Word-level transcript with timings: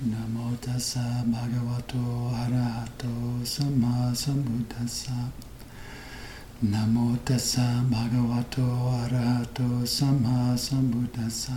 නමෝ 0.00 0.54
තස්ස 0.56 0.94
භගවතෝ 1.26 2.30
අරහතෝ 2.32 3.44
සම්මා 3.44 4.14
සම්බුද්දස්ස 4.14 5.10
නමෝ 6.62 7.16
තස්ස 7.18 7.56
භගවතෝ 7.90 8.90
අරහතෝ 8.94 9.86
සම්මා 9.86 10.56
සම්බුද්දස්ස 10.56 11.50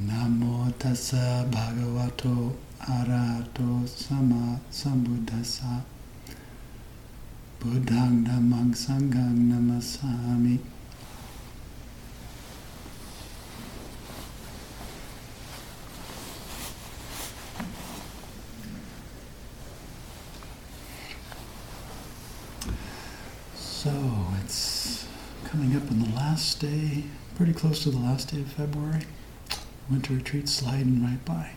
නමෝ 0.00 0.66
තස්ස 0.72 1.14
භගවතෝ 1.46 2.44
අරහතෝ 2.90 3.78
සම්මා 3.88 4.58
සම්බුද්දස්ස 4.72 5.54
බුද්ධං 7.60 8.14
ධම්මං 8.24 8.74
සංඝං 8.74 9.38
නමස්සාමි 9.48 10.56
pretty 27.42 27.58
close 27.58 27.82
to 27.82 27.90
the 27.90 27.98
last 27.98 28.32
day 28.32 28.40
of 28.40 28.46
February. 28.52 29.02
Winter 29.90 30.14
retreat 30.14 30.48
sliding 30.48 31.02
right 31.02 31.24
by. 31.24 31.50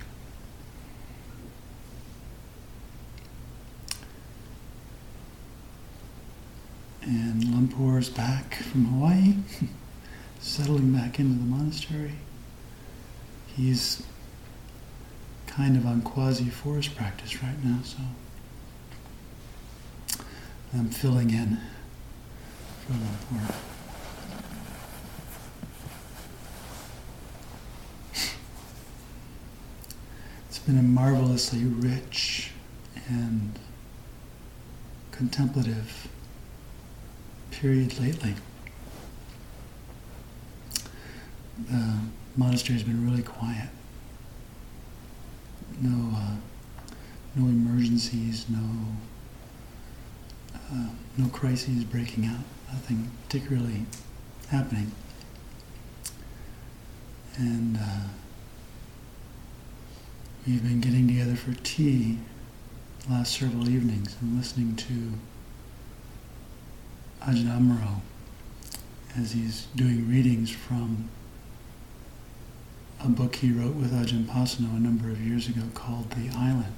And 7.04 7.44
Luang 7.44 7.68
Por 7.68 8.00
is 8.00 8.10
back 8.10 8.56
from 8.56 8.86
Hawaii, 8.86 9.36
settling 10.40 10.92
back 10.92 11.20
into 11.20 11.38
the 11.38 11.46
monastery. 11.46 12.14
He's 13.56 14.02
kind 15.46 15.78
of 15.78 15.86
on 15.86 16.02
quasi 16.02 16.46
forest 16.46 16.96
practice 16.96 17.44
right 17.44 17.64
now, 17.64 17.82
so 17.84 18.00
I'm 20.74 20.90
filling 20.90 21.30
in 21.30 21.60
for 22.88 22.94
Luang 22.94 23.18
Por. 23.30 23.75
Been 30.66 30.78
a 30.80 30.82
marvelously 30.82 31.64
rich 31.64 32.52
and 33.08 33.60
contemplative 35.12 36.08
period 37.52 38.00
lately. 38.00 38.34
The 41.70 42.00
monastery 42.36 42.74
has 42.74 42.84
been 42.84 43.08
really 43.08 43.22
quiet. 43.22 43.70
No, 45.82 46.18
uh, 46.18 46.36
no 47.36 47.46
emergencies, 47.46 48.46
no, 48.50 48.60
uh, 50.56 50.90
no 51.18 51.28
crises 51.28 51.84
breaking 51.84 52.26
out. 52.26 52.44
Nothing 52.74 53.12
particularly 53.24 53.86
happening. 54.50 54.92
And 57.38 57.78
uh, 57.78 58.08
we've 60.46 60.64
been 60.64 60.80
getting 60.80 61.08
together 61.08 61.36
for 61.36 61.54
tea 61.64 62.20
the 63.06 63.14
last 63.14 63.40
several 63.40 63.68
evenings 63.68 64.16
and 64.22 64.38
listening 64.38 64.76
to 64.76 65.14
Ajahn 67.24 67.48
Amaro 67.48 68.02
as 69.18 69.32
he's 69.32 69.66
doing 69.76 70.08
readings 70.10 70.52
from 70.52 71.10
a 73.04 73.08
book 73.08 73.36
he 73.38 73.52
wrote 73.52 73.76
with 73.76 73.92
Ajahn 73.92 74.26
Pasanno 74.26 74.76
a 74.76 74.80
number 74.80 75.10
of 75.10 75.20
years 75.20 75.48
ago 75.48 75.62
called 75.74 76.12
The 76.12 76.30
Island, 76.36 76.76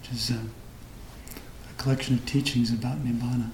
which 0.00 0.12
is 0.12 0.30
a, 0.30 0.34
a 0.34 1.74
collection 1.76 2.14
of 2.14 2.24
teachings 2.26 2.72
about 2.72 3.04
Nibbana. 3.04 3.50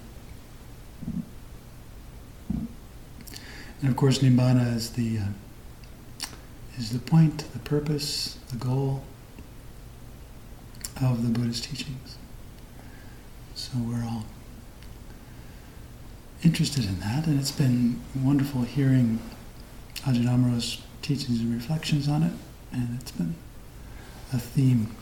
And 3.81 3.89
of 3.89 3.95
course, 3.95 4.19
Nibbana 4.19 4.75
is 4.75 4.91
the 4.91 5.19
uh, 5.19 5.23
is 6.77 6.91
the 6.91 6.99
point, 6.99 7.51
the 7.53 7.59
purpose, 7.59 8.37
the 8.49 8.57
goal 8.57 9.03
of 11.01 11.23
the 11.23 11.29
Buddhist 11.39 11.65
teachings. 11.65 12.17
So 13.55 13.71
we're 13.77 14.03
all 14.03 14.25
interested 16.43 16.85
in 16.85 16.99
that, 16.99 17.27
and 17.27 17.39
it's 17.39 17.51
been 17.51 18.01
wonderful 18.15 18.61
hearing 18.63 19.19
Ajahn 20.03 20.27
Amaro's 20.27 20.81
teachings 21.01 21.39
and 21.41 21.53
reflections 21.53 22.07
on 22.07 22.23
it, 22.23 22.33
and 22.71 22.97
it's 22.99 23.11
been 23.11 23.35
a 24.33 24.39
theme 24.39 24.95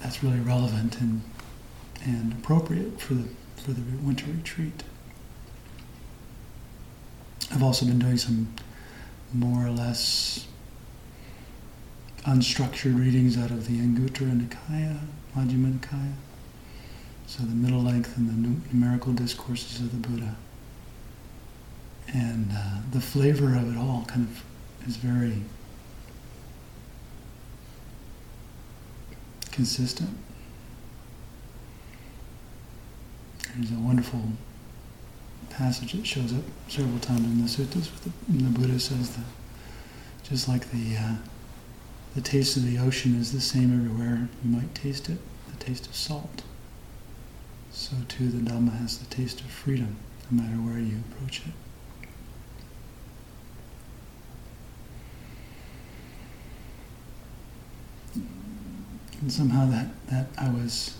that's 0.00 0.22
really 0.22 0.40
relevant 0.40 1.00
and 1.00 1.22
and 2.04 2.32
appropriate 2.32 3.00
for 3.00 3.14
the 3.14 3.28
for 3.56 3.72
the 3.72 3.82
winter 4.02 4.26
retreat. 4.26 4.84
I've 7.50 7.62
also 7.62 7.86
been 7.86 7.98
doing 7.98 8.18
some 8.18 8.52
more 9.32 9.66
or 9.66 9.70
less 9.70 10.46
unstructured 12.24 12.98
readings 12.98 13.38
out 13.38 13.50
of 13.50 13.66
the 13.68 13.78
Anguttara 13.78 14.40
Nikaya, 14.40 14.98
Majjhima 15.36 15.78
Nikaya. 15.78 16.14
So 17.26 17.42
the 17.42 17.54
middle 17.54 17.82
length 17.82 18.16
and 18.16 18.28
the 18.28 18.72
numerical 18.72 19.12
discourses 19.12 19.80
of 19.80 19.90
the 19.90 20.08
Buddha. 20.08 20.36
And 22.12 22.50
uh, 22.52 22.80
the 22.92 23.00
flavor 23.00 23.54
of 23.56 23.72
it 23.72 23.76
all 23.76 24.04
kind 24.06 24.28
of 24.28 24.44
is 24.88 24.96
very 24.96 25.42
consistent. 29.50 30.10
There's 33.56 33.70
a 33.72 33.74
wonderful 33.74 34.20
passage 35.50 35.92
that 35.92 36.06
shows 36.06 36.32
up 36.32 36.42
several 36.68 36.98
times 36.98 37.24
in 37.24 37.38
the 37.38 37.48
suttas. 37.48 37.90
The, 38.02 38.10
the, 38.32 38.58
Buddha 38.58 38.78
says 38.78 39.16
that 39.16 39.24
just 40.22 40.48
like 40.48 40.70
the 40.70 40.96
uh, 40.96 41.14
the 42.14 42.20
taste 42.20 42.56
of 42.56 42.64
the 42.64 42.78
ocean 42.78 43.14
is 43.20 43.32
the 43.32 43.40
same 43.40 43.74
everywhere, 43.74 44.28
you 44.42 44.50
might 44.50 44.74
taste 44.74 45.08
it, 45.08 45.18
the 45.50 45.64
taste 45.64 45.86
of 45.86 45.94
salt. 45.94 46.42
So 47.70 47.94
too 48.08 48.28
the 48.28 48.50
Dhamma 48.50 48.78
has 48.78 48.98
the 48.98 49.06
taste 49.06 49.40
of 49.40 49.46
freedom, 49.46 49.96
no 50.30 50.42
matter 50.42 50.56
where 50.56 50.78
you 50.78 51.00
approach 51.10 51.42
it. 51.46 51.52
And 59.20 59.32
somehow 59.32 59.66
that, 59.70 59.88
that 60.08 60.26
I 60.38 60.48
was 60.50 60.96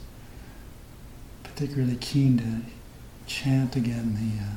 particularly 1.44 1.96
keen 1.96 2.38
to 2.38 2.75
chant 3.26 3.76
again 3.76 4.14
the 4.14 4.42
uh, 4.42 4.56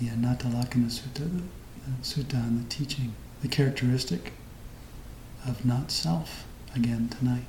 the 0.00 0.08
Anatta 0.08 0.46
Sutta, 0.46 1.14
the, 1.14 1.42
the 1.86 2.02
sutta 2.02 2.34
and 2.34 2.64
the 2.64 2.68
teaching, 2.68 3.14
the 3.42 3.48
characteristic 3.48 4.32
of 5.46 5.64
not 5.64 5.90
self 5.90 6.44
again 6.74 7.08
tonight. 7.08 7.44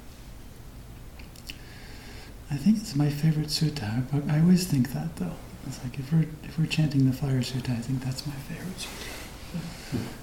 I 2.49 2.55
think 2.55 2.77
it's 2.77 2.95
my 2.95 3.09
favorite 3.09 3.47
sutta. 3.47 4.03
I, 4.13 4.37
I 4.37 4.39
always 4.39 4.65
think 4.67 4.93
that 4.93 5.15
though. 5.17 5.35
It's 5.65 5.83
like 5.83 5.99
if 5.99 6.13
we're 6.13 6.27
if 6.43 6.57
we're 6.57 6.65
chanting 6.65 7.05
the 7.05 7.13
fire 7.15 7.41
sutta, 7.41 7.71
I 7.71 7.81
think 7.81 8.03
that's 8.03 8.25
my 8.25 8.33
favorite 8.33 8.77
sutta. 8.77 9.13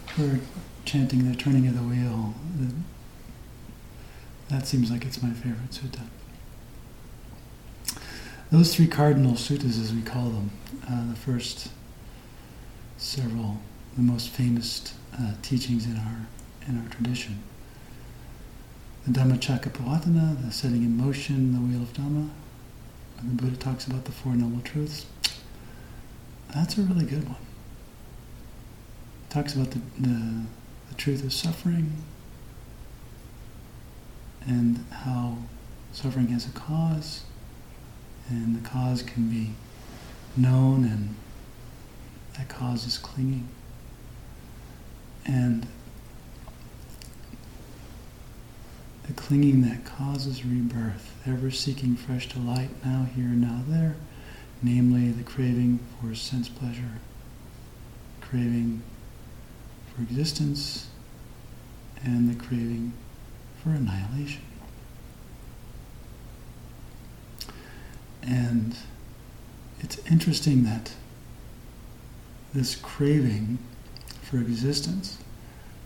If 0.09 0.19
we're 0.19 0.41
chanting 0.85 1.31
the 1.31 1.37
turning 1.37 1.67
of 1.67 1.75
the 1.75 1.83
wheel, 1.83 2.35
that 4.49 4.67
seems 4.67 4.91
like 4.91 5.05
it's 5.05 5.23
my 5.23 5.31
favorite 5.31 5.71
sutta. 5.71 6.01
Those 8.55 8.73
three 8.73 8.87
cardinal 8.87 9.33
suttas, 9.33 9.81
as 9.83 9.93
we 9.93 10.01
call 10.01 10.29
them, 10.29 10.53
uh, 10.89 11.11
the 11.11 11.17
first 11.17 11.71
several, 12.97 13.59
the 13.97 14.03
most 14.03 14.29
famous 14.29 14.95
uh, 15.21 15.33
teachings 15.43 15.87
in 15.87 15.97
our 15.97 16.29
in 16.69 16.81
our 16.81 16.89
tradition. 16.89 17.43
The 19.09 19.19
Dhammacakkappavattana, 19.19 20.47
the 20.47 20.53
setting 20.53 20.85
in 20.85 20.97
motion, 20.97 21.53
the 21.53 21.59
wheel 21.59 21.83
of 21.83 21.93
Dhamma. 21.95 22.31
And 23.19 23.31
the 23.37 23.43
Buddha 23.43 23.57
talks 23.57 23.89
about 23.89 24.05
the 24.05 24.13
Four 24.13 24.37
Noble 24.37 24.63
Truths. 24.63 25.07
That's 26.55 26.79
a 26.79 26.83
really 26.83 27.07
good 27.07 27.25
one. 27.25 27.45
Talks 29.31 29.57
about 29.57 29.73
the, 29.73 29.81
the, 29.99 30.45
the 30.91 30.95
truth 30.97 31.25
of 31.25 31.33
suffering 31.33 31.93
and 34.47 34.85
how 34.93 35.39
suffering 35.93 36.29
has 36.29 36.47
a 36.47 36.53
cause 36.53 37.25
and 38.29 38.57
the 38.57 38.69
cause 38.69 39.03
can 39.03 39.29
be 39.29 39.53
known 40.37 40.85
and 40.85 41.15
that 42.37 42.49
cause 42.49 42.87
is 42.87 42.99
clinging. 42.99 43.49
And 45.27 45.67
the 49.07 49.13
clinging 49.13 49.63
that 49.63 49.85
causes 49.85 50.45
rebirth, 50.45 51.15
ever 51.27 51.51
seeking 51.51 51.97
fresh 51.97 52.29
delight, 52.29 52.71
now 52.85 53.07
here, 53.15 53.27
now 53.27 53.63
there, 53.69 53.97
namely 54.63 55.11
the 55.11 55.23
craving 55.23 55.79
for 56.01 56.15
sense 56.15 56.49
pleasure, 56.49 57.01
craving 58.21 58.83
for 59.95 60.03
existence, 60.03 60.89
and 62.03 62.29
the 62.29 62.43
craving 62.43 62.93
for 63.63 63.71
annihilation. 63.71 64.43
And 68.27 68.77
it's 69.81 69.99
interesting 70.11 70.65
that 70.65 70.93
this 72.55 72.77
craving 72.77 73.59
for 74.23 74.39
existence 74.39 75.19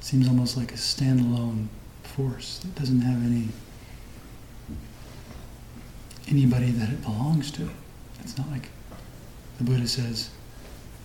seems 0.00 0.28
almost 0.28 0.56
like 0.56 0.70
a 0.70 0.76
standalone 0.76 1.66
force 2.02 2.58
that 2.58 2.74
doesn't 2.74 3.00
have 3.00 3.24
any 3.24 3.48
anybody 6.28 6.70
that 6.70 6.90
it 6.90 7.02
belongs 7.02 7.50
to. 7.50 7.68
It's 8.20 8.36
not 8.36 8.50
like 8.50 8.68
the 9.56 9.64
Buddha 9.64 9.88
says, 9.88 10.30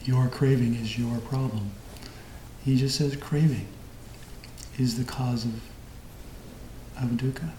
your 0.03 0.27
craving 0.27 0.75
is 0.75 0.99
your 0.99 1.17
problem. 1.19 1.71
He 2.63 2.75
just 2.75 2.97
says 2.97 3.15
craving 3.15 3.67
is 4.77 4.97
the 4.97 5.05
cause 5.05 5.45
of, 5.45 5.53
of 6.97 7.09
dukkha. 7.11 7.51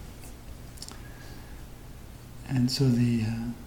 And 2.49 2.71
so 2.71 2.85
the, 2.85 3.23
uh, 3.23 3.64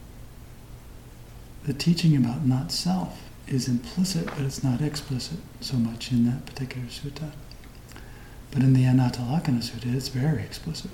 the 1.67 1.73
teaching 1.73 2.15
about 2.15 2.45
not 2.45 2.71
self 2.71 3.21
is 3.45 3.67
implicit, 3.67 4.25
but 4.25 4.39
it's 4.39 4.63
not 4.63 4.81
explicit 4.81 5.39
so 5.59 5.75
much 5.75 6.13
in 6.13 6.25
that 6.25 6.45
particular 6.45 6.87
sutta. 6.87 7.31
But 8.51 8.61
in 8.61 8.71
the 8.71 8.83
Anattalakkhana 8.83 9.61
Sutta, 9.61 9.93
it's 9.93 10.07
very 10.07 10.41
explicit. 10.41 10.91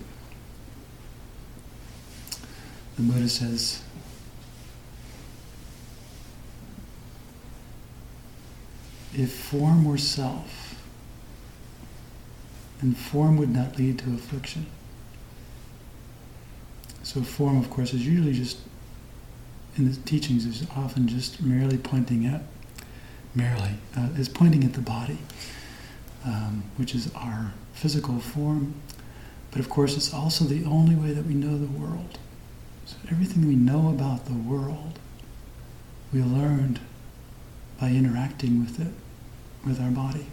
The 2.95 3.03
Buddha 3.03 3.29
says, 3.29 3.83
if 9.15 9.31
form 9.31 9.85
were 9.85 9.99
self, 9.99 10.75
then 12.81 12.95
form 12.95 13.37
would 13.37 13.49
not 13.49 13.77
lead 13.77 13.99
to 13.99 14.13
affliction. 14.15 14.65
So 17.03 17.21
form, 17.21 17.59
of 17.59 17.69
course, 17.69 17.93
is 17.93 18.05
usually 18.07 18.33
just 18.33 18.57
in 19.75 19.89
the 19.89 19.97
teachings 20.01 20.45
is 20.45 20.67
often 20.75 21.07
just 21.07 21.41
merely 21.41 21.77
pointing 21.77 22.25
at 22.25 22.43
merely 23.35 23.71
uh, 23.97 24.09
is 24.17 24.29
pointing 24.29 24.63
at 24.63 24.73
the 24.73 24.81
body, 24.81 25.17
um, 26.25 26.63
which 26.77 26.93
is 26.93 27.11
our 27.15 27.51
physical 27.73 28.19
form. 28.19 28.75
But 29.51 29.59
of 29.59 29.69
course, 29.69 29.95
it's 29.95 30.13
also 30.13 30.45
the 30.45 30.65
only 30.65 30.95
way 30.95 31.11
that 31.13 31.25
we 31.25 31.33
know 31.33 31.57
the 31.57 31.65
world. 31.65 32.17
So 32.85 32.97
everything 33.09 33.47
we 33.47 33.55
know 33.55 33.89
about 33.89 34.25
the 34.25 34.33
world, 34.33 34.99
we 36.11 36.21
learned 36.21 36.79
by 37.79 37.89
interacting 37.89 38.59
with 38.59 38.79
it, 38.79 38.93
with 39.65 39.81
our 39.81 39.91
body. 39.91 40.27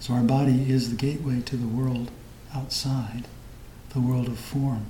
So 0.00 0.14
our 0.14 0.22
body 0.22 0.70
is 0.70 0.90
the 0.90 0.96
gateway 0.96 1.40
to 1.42 1.56
the 1.56 1.66
world 1.66 2.10
outside, 2.54 3.24
the 3.90 4.00
world 4.00 4.28
of 4.28 4.38
form, 4.38 4.86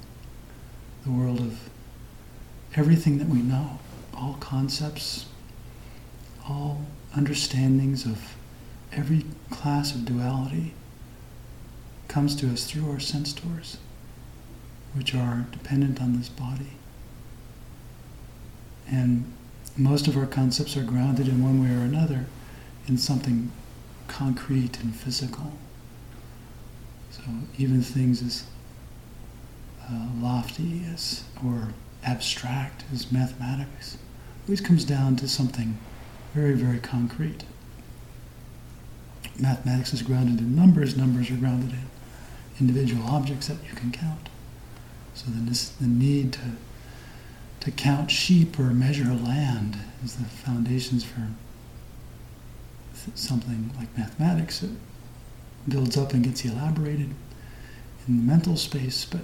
the 1.05 1.11
world 1.11 1.41
of 1.41 1.69
everything 2.77 3.19
that 3.19 3.29
we 3.29 3.41
know, 3.41 3.79
all 4.15 4.37
concepts, 4.41 5.27
all 6.49 6.85
understandings 7.15 8.05
of 8.05 8.35
every 8.93 9.25
class 9.51 9.95
of 9.95 10.05
duality 10.05 10.75
comes 12.09 12.37
to 12.37 12.51
us 12.53 12.65
through 12.65 12.91
our 12.91 13.01
sense 13.01 13.33
doors, 13.33 13.79
which 14.95 15.15
are 15.15 15.47
dependent 15.53 16.01
on 16.01 16.17
this 16.17 16.29
body. 16.29 16.73
And 18.91 19.33
most 19.77 20.07
of 20.07 20.17
our 20.17 20.27
concepts 20.27 20.77
are 20.77 20.85
grounded 20.85 21.27
in 21.27 21.43
one 21.43 21.63
way 21.63 21.75
or 21.75 21.85
another 21.85 22.27
in 22.87 22.99
something 22.99 23.51
concrete 24.07 24.81
and 24.81 24.95
physical. 24.95 25.53
So 27.11 27.23
even 27.59 27.83
things 27.83 28.23
as 28.23 28.45
uh, 29.91 30.09
lofty 30.21 30.83
as 30.93 31.25
or 31.45 31.69
abstract 32.05 32.85
as 32.93 33.11
mathematics 33.11 33.95
It 33.95 34.49
always 34.49 34.61
comes 34.61 34.85
down 34.85 35.17
to 35.17 35.29
something 35.29 35.79
very, 36.35 36.55
very 36.55 36.79
concrete. 36.79 37.45
Mathematics 39.39 39.93
is 39.93 40.03
grounded 40.03 40.39
in 40.39 40.55
numbers, 40.55 40.97
numbers 40.97 41.31
are 41.31 41.37
grounded 41.37 41.71
in 41.71 41.87
individual 42.61 43.05
objects 43.07 43.49
that 43.49 43.59
you 43.69 43.75
can 43.75 43.91
count. 43.91 44.29
So 45.15 45.27
the, 45.29 45.71
the 45.81 45.87
need 45.87 46.33
to, 46.35 46.41
to 47.61 47.71
count 47.71 48.11
sheep 48.11 48.59
or 48.59 48.65
measure 48.65 49.13
land 49.15 49.79
is 50.05 50.17
the 50.17 50.25
foundations 50.25 51.05
for 51.05 51.29
something 53.15 53.73
like 53.77 53.97
mathematics. 53.97 54.63
It 54.63 54.71
builds 55.69 55.97
up 55.97 56.13
and 56.13 56.25
gets 56.25 56.45
elaborated 56.45 57.11
in 58.07 58.17
the 58.19 58.23
mental 58.23 58.57
space, 58.57 59.05
but 59.05 59.23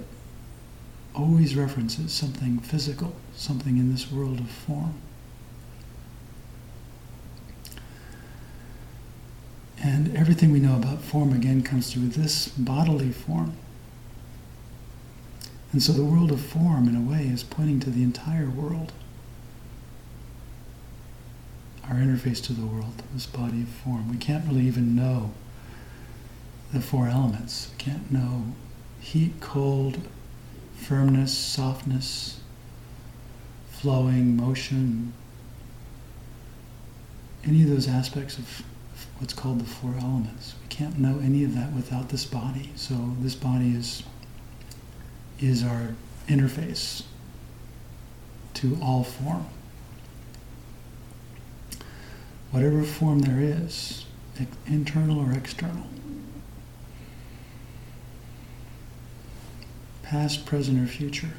always 1.15 1.57
references 1.57 2.12
something 2.12 2.59
physical, 2.61 3.15
something 3.35 3.79
in 3.79 3.91
this 3.91 4.11
world 4.11 4.39
of 4.41 4.51
form. 4.51 4.95
And 9.83 10.15
everything 10.15 10.53
we 10.53 10.61
know 10.61 10.77
about 10.77 11.01
form 11.01 11.33
again 11.33 11.62
comes 11.62 11.93
through 11.93 12.09
this 12.09 12.49
bodily 12.49 13.11
form. 13.11 13.55
And 15.73 15.83
so 15.83 15.93
the 15.93 16.05
world 16.05 16.31
of 16.31 16.41
form, 16.41 16.89
in 16.89 16.97
a 16.97 17.01
way, 17.01 17.27
is 17.27 17.43
pointing 17.43 17.81
to 17.81 17.91
the 17.91 18.03
entire 18.03 18.51
world. 18.51 18.93
Our 21.89 21.97
interface 21.97 22.43
to 22.45 22.53
the 22.53 22.67
world, 22.67 23.03
this 23.15 23.27
body 23.27 23.62
of 23.62 23.69
form. 23.69 24.11
We 24.11 24.17
can't 24.17 24.47
really 24.47 24.67
even 24.67 24.95
know 24.95 25.33
the 26.73 26.81
four 26.81 27.09
elements. 27.09 27.71
We 27.73 27.85
can't 27.85 28.12
know 28.12 28.53
heat, 29.01 29.35
cold, 29.41 29.99
firmness, 30.81 31.37
softness, 31.37 32.41
flowing, 33.71 34.37
motion, 34.37 35.12
any 37.44 37.62
of 37.62 37.69
those 37.69 37.88
aspects 37.88 38.38
of 38.38 38.62
what's 39.19 39.32
called 39.32 39.61
the 39.61 39.65
four 39.65 39.94
elements. 40.00 40.55
We 40.62 40.69
can't 40.69 40.99
know 40.99 41.21
any 41.23 41.44
of 41.44 41.55
that 41.55 41.73
without 41.73 42.09
this 42.09 42.25
body. 42.25 42.71
So 42.77 43.15
this 43.21 43.35
body 43.35 43.75
is 43.75 44.03
is 45.38 45.62
our 45.65 45.94
interface 46.29 47.05
to 48.55 48.79
all 48.83 49.05
form. 49.05 49.47
Whatever 52.50 52.83
form 52.83 53.21
there 53.21 53.41
is, 53.41 54.05
internal 54.67 55.19
or 55.21 55.33
external. 55.33 55.87
Past, 60.11 60.45
present, 60.45 60.83
or 60.83 60.90
future, 60.90 61.31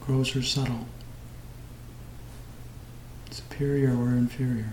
gross 0.00 0.34
or 0.34 0.42
subtle, 0.42 0.86
superior 3.30 3.90
or 3.94 4.08
inferior. 4.08 4.72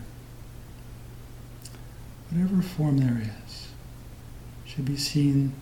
Whatever 2.32 2.62
form 2.62 3.00
there 3.00 3.22
is 3.46 3.68
should 4.66 4.86
be 4.86 4.96
seen 4.96 5.54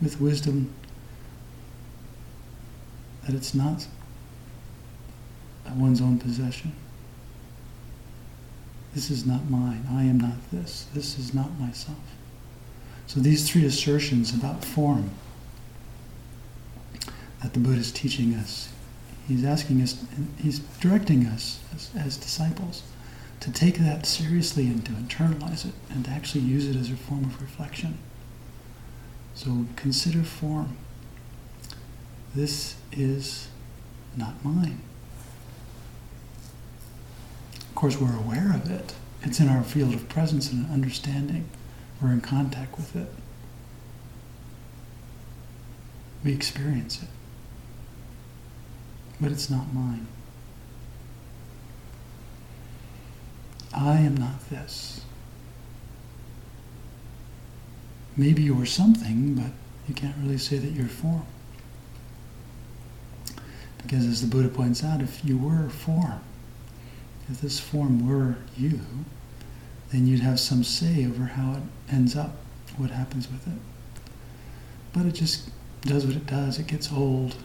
with 0.00 0.20
wisdom 0.20 0.72
that 3.24 3.34
it's 3.34 3.52
not 3.52 3.88
one's 5.74 6.00
own 6.00 6.18
possession. 6.18 6.72
This 8.94 9.10
is 9.10 9.26
not 9.26 9.50
mine. 9.50 9.84
I 9.90 10.04
am 10.04 10.18
not 10.18 10.36
this. 10.52 10.86
This 10.94 11.18
is 11.18 11.34
not 11.34 11.58
myself. 11.58 11.98
So 13.08 13.18
these 13.18 13.50
three 13.50 13.66
assertions 13.66 14.32
about 14.32 14.64
form 14.64 15.10
that 17.46 17.52
the 17.52 17.60
Buddha 17.60 17.78
is 17.78 17.92
teaching 17.92 18.34
us. 18.34 18.70
He's 19.28 19.44
asking 19.44 19.80
us, 19.80 20.04
he's 20.36 20.58
directing 20.80 21.26
us 21.26 21.60
as, 21.72 21.90
as 21.96 22.16
disciples 22.16 22.82
to 23.38 23.52
take 23.52 23.78
that 23.78 24.04
seriously 24.04 24.66
and 24.66 24.84
to 24.84 24.90
internalize 24.90 25.64
it 25.64 25.72
and 25.90 26.04
to 26.06 26.10
actually 26.10 26.40
use 26.40 26.66
it 26.66 26.74
as 26.74 26.90
a 26.90 26.96
form 26.96 27.22
of 27.22 27.40
reflection. 27.40 27.98
So 29.36 29.66
consider 29.76 30.24
form. 30.24 30.76
This 32.34 32.74
is 32.90 33.46
not 34.16 34.44
mine. 34.44 34.80
Of 37.60 37.74
course, 37.76 38.00
we're 38.00 38.16
aware 38.16 38.52
of 38.56 38.68
it. 38.68 38.96
It's 39.22 39.38
in 39.38 39.48
our 39.48 39.62
field 39.62 39.94
of 39.94 40.08
presence 40.08 40.50
and 40.50 40.68
understanding. 40.68 41.48
We're 42.02 42.10
in 42.10 42.22
contact 42.22 42.76
with 42.76 42.96
it. 42.96 43.12
We 46.24 46.32
experience 46.32 47.04
it 47.04 47.08
but 49.20 49.32
it's 49.32 49.48
not 49.50 49.72
mine. 49.72 50.06
I 53.74 54.00
am 54.00 54.16
not 54.16 54.48
this. 54.50 55.02
Maybe 58.16 58.42
you're 58.42 58.64
something, 58.66 59.34
but 59.34 59.52
you 59.86 59.94
can't 59.94 60.16
really 60.22 60.38
say 60.38 60.58
that 60.58 60.70
you're 60.72 60.86
form. 60.88 61.26
Because 63.82 64.06
as 64.06 64.20
the 64.22 64.26
Buddha 64.26 64.48
points 64.48 64.82
out, 64.82 65.00
if 65.02 65.24
you 65.24 65.36
were 65.38 65.68
form, 65.68 66.20
if 67.30 67.40
this 67.40 67.60
form 67.60 68.06
were 68.08 68.36
you, 68.56 68.80
then 69.92 70.06
you'd 70.06 70.20
have 70.20 70.40
some 70.40 70.64
say 70.64 71.06
over 71.06 71.24
how 71.24 71.52
it 71.52 71.62
ends 71.92 72.16
up, 72.16 72.36
what 72.76 72.90
happens 72.90 73.28
with 73.30 73.46
it. 73.46 73.60
but 74.92 75.04
it 75.06 75.12
just 75.12 75.50
does 75.82 76.06
what 76.06 76.16
it 76.16 76.26
does. 76.26 76.58
It 76.58 76.66
gets 76.66 76.90
old, 76.92 77.36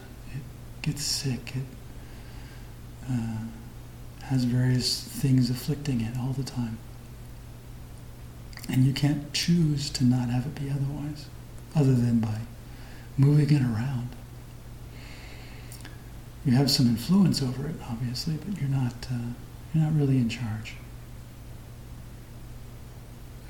gets 0.82 1.02
sick, 1.02 1.54
it 1.54 3.10
uh, 3.10 3.38
has 4.24 4.44
various 4.44 5.02
things 5.02 5.50
afflicting 5.50 6.00
it 6.00 6.16
all 6.18 6.32
the 6.32 6.42
time. 6.42 6.78
And 8.68 8.84
you 8.84 8.92
can't 8.92 9.32
choose 9.32 9.90
to 9.90 10.04
not 10.04 10.28
have 10.28 10.46
it 10.46 10.54
be 10.54 10.70
otherwise, 10.70 11.26
other 11.74 11.94
than 11.94 12.20
by 12.20 12.40
moving 13.16 13.54
it 13.54 13.62
around. 13.62 14.10
You 16.44 16.52
have 16.52 16.70
some 16.70 16.86
influence 16.86 17.42
over 17.42 17.66
it, 17.66 17.76
obviously, 17.88 18.34
but 18.34 18.60
you're 18.60 18.70
not, 18.70 19.06
uh, 19.10 19.32
you're 19.72 19.84
not 19.84 19.94
really 19.94 20.16
in 20.18 20.28
charge. 20.28 20.74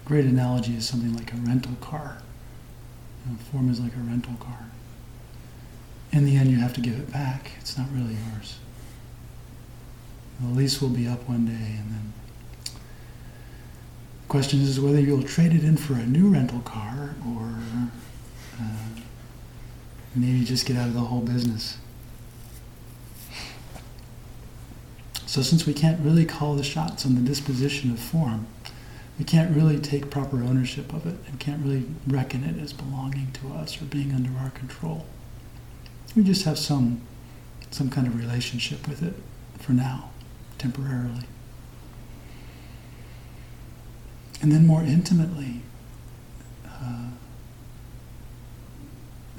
A 0.04 0.08
great 0.08 0.26
analogy 0.26 0.74
is 0.76 0.86
something 0.86 1.14
like 1.14 1.32
a 1.32 1.36
rental 1.36 1.74
car. 1.80 2.18
You 3.24 3.32
know, 3.32 3.38
form 3.50 3.70
is 3.70 3.80
like 3.80 3.94
a 3.94 4.00
rental 4.00 4.34
car. 4.34 4.66
In 6.12 6.26
the 6.26 6.36
end, 6.36 6.50
you 6.50 6.58
have 6.58 6.74
to 6.74 6.80
give 6.80 6.98
it 6.98 7.10
back. 7.10 7.52
It's 7.58 7.78
not 7.78 7.88
really 7.90 8.16
yours. 8.30 8.58
The 10.40 10.48
lease 10.48 10.82
will 10.82 10.90
be 10.90 11.08
up 11.08 11.26
one 11.28 11.46
day, 11.46 11.52
and 11.52 11.90
then 11.90 12.12
the 12.66 14.28
question 14.28 14.60
is 14.60 14.78
whether 14.78 15.00
you'll 15.00 15.22
trade 15.22 15.52
it 15.54 15.64
in 15.64 15.76
for 15.76 15.94
a 15.94 16.04
new 16.04 16.28
rental 16.28 16.60
car 16.60 17.14
or 17.26 17.58
uh, 18.60 19.00
maybe 20.14 20.44
just 20.44 20.66
get 20.66 20.76
out 20.76 20.88
of 20.88 20.94
the 20.94 21.00
whole 21.00 21.20
business. 21.20 21.78
So, 25.26 25.40
since 25.40 25.64
we 25.64 25.72
can't 25.72 25.98
really 26.00 26.26
call 26.26 26.56
the 26.56 26.64
shots 26.64 27.06
on 27.06 27.14
the 27.14 27.22
disposition 27.22 27.90
of 27.90 27.98
form, 27.98 28.46
we 29.18 29.24
can't 29.24 29.54
really 29.56 29.78
take 29.78 30.10
proper 30.10 30.42
ownership 30.42 30.92
of 30.92 31.06
it 31.06 31.16
and 31.26 31.40
can't 31.40 31.64
really 31.64 31.86
reckon 32.06 32.44
it 32.44 32.60
as 32.60 32.74
belonging 32.74 33.32
to 33.32 33.54
us 33.54 33.80
or 33.80 33.86
being 33.86 34.12
under 34.12 34.30
our 34.38 34.50
control. 34.50 35.06
We 36.14 36.22
just 36.22 36.44
have 36.44 36.58
some, 36.58 37.00
some 37.70 37.88
kind 37.88 38.06
of 38.06 38.18
relationship 38.18 38.86
with 38.86 39.02
it 39.02 39.14
for 39.58 39.72
now, 39.72 40.10
temporarily. 40.58 41.24
And 44.42 44.50
then 44.50 44.66
more 44.66 44.82
intimately, 44.82 45.62
uh, 46.66 47.10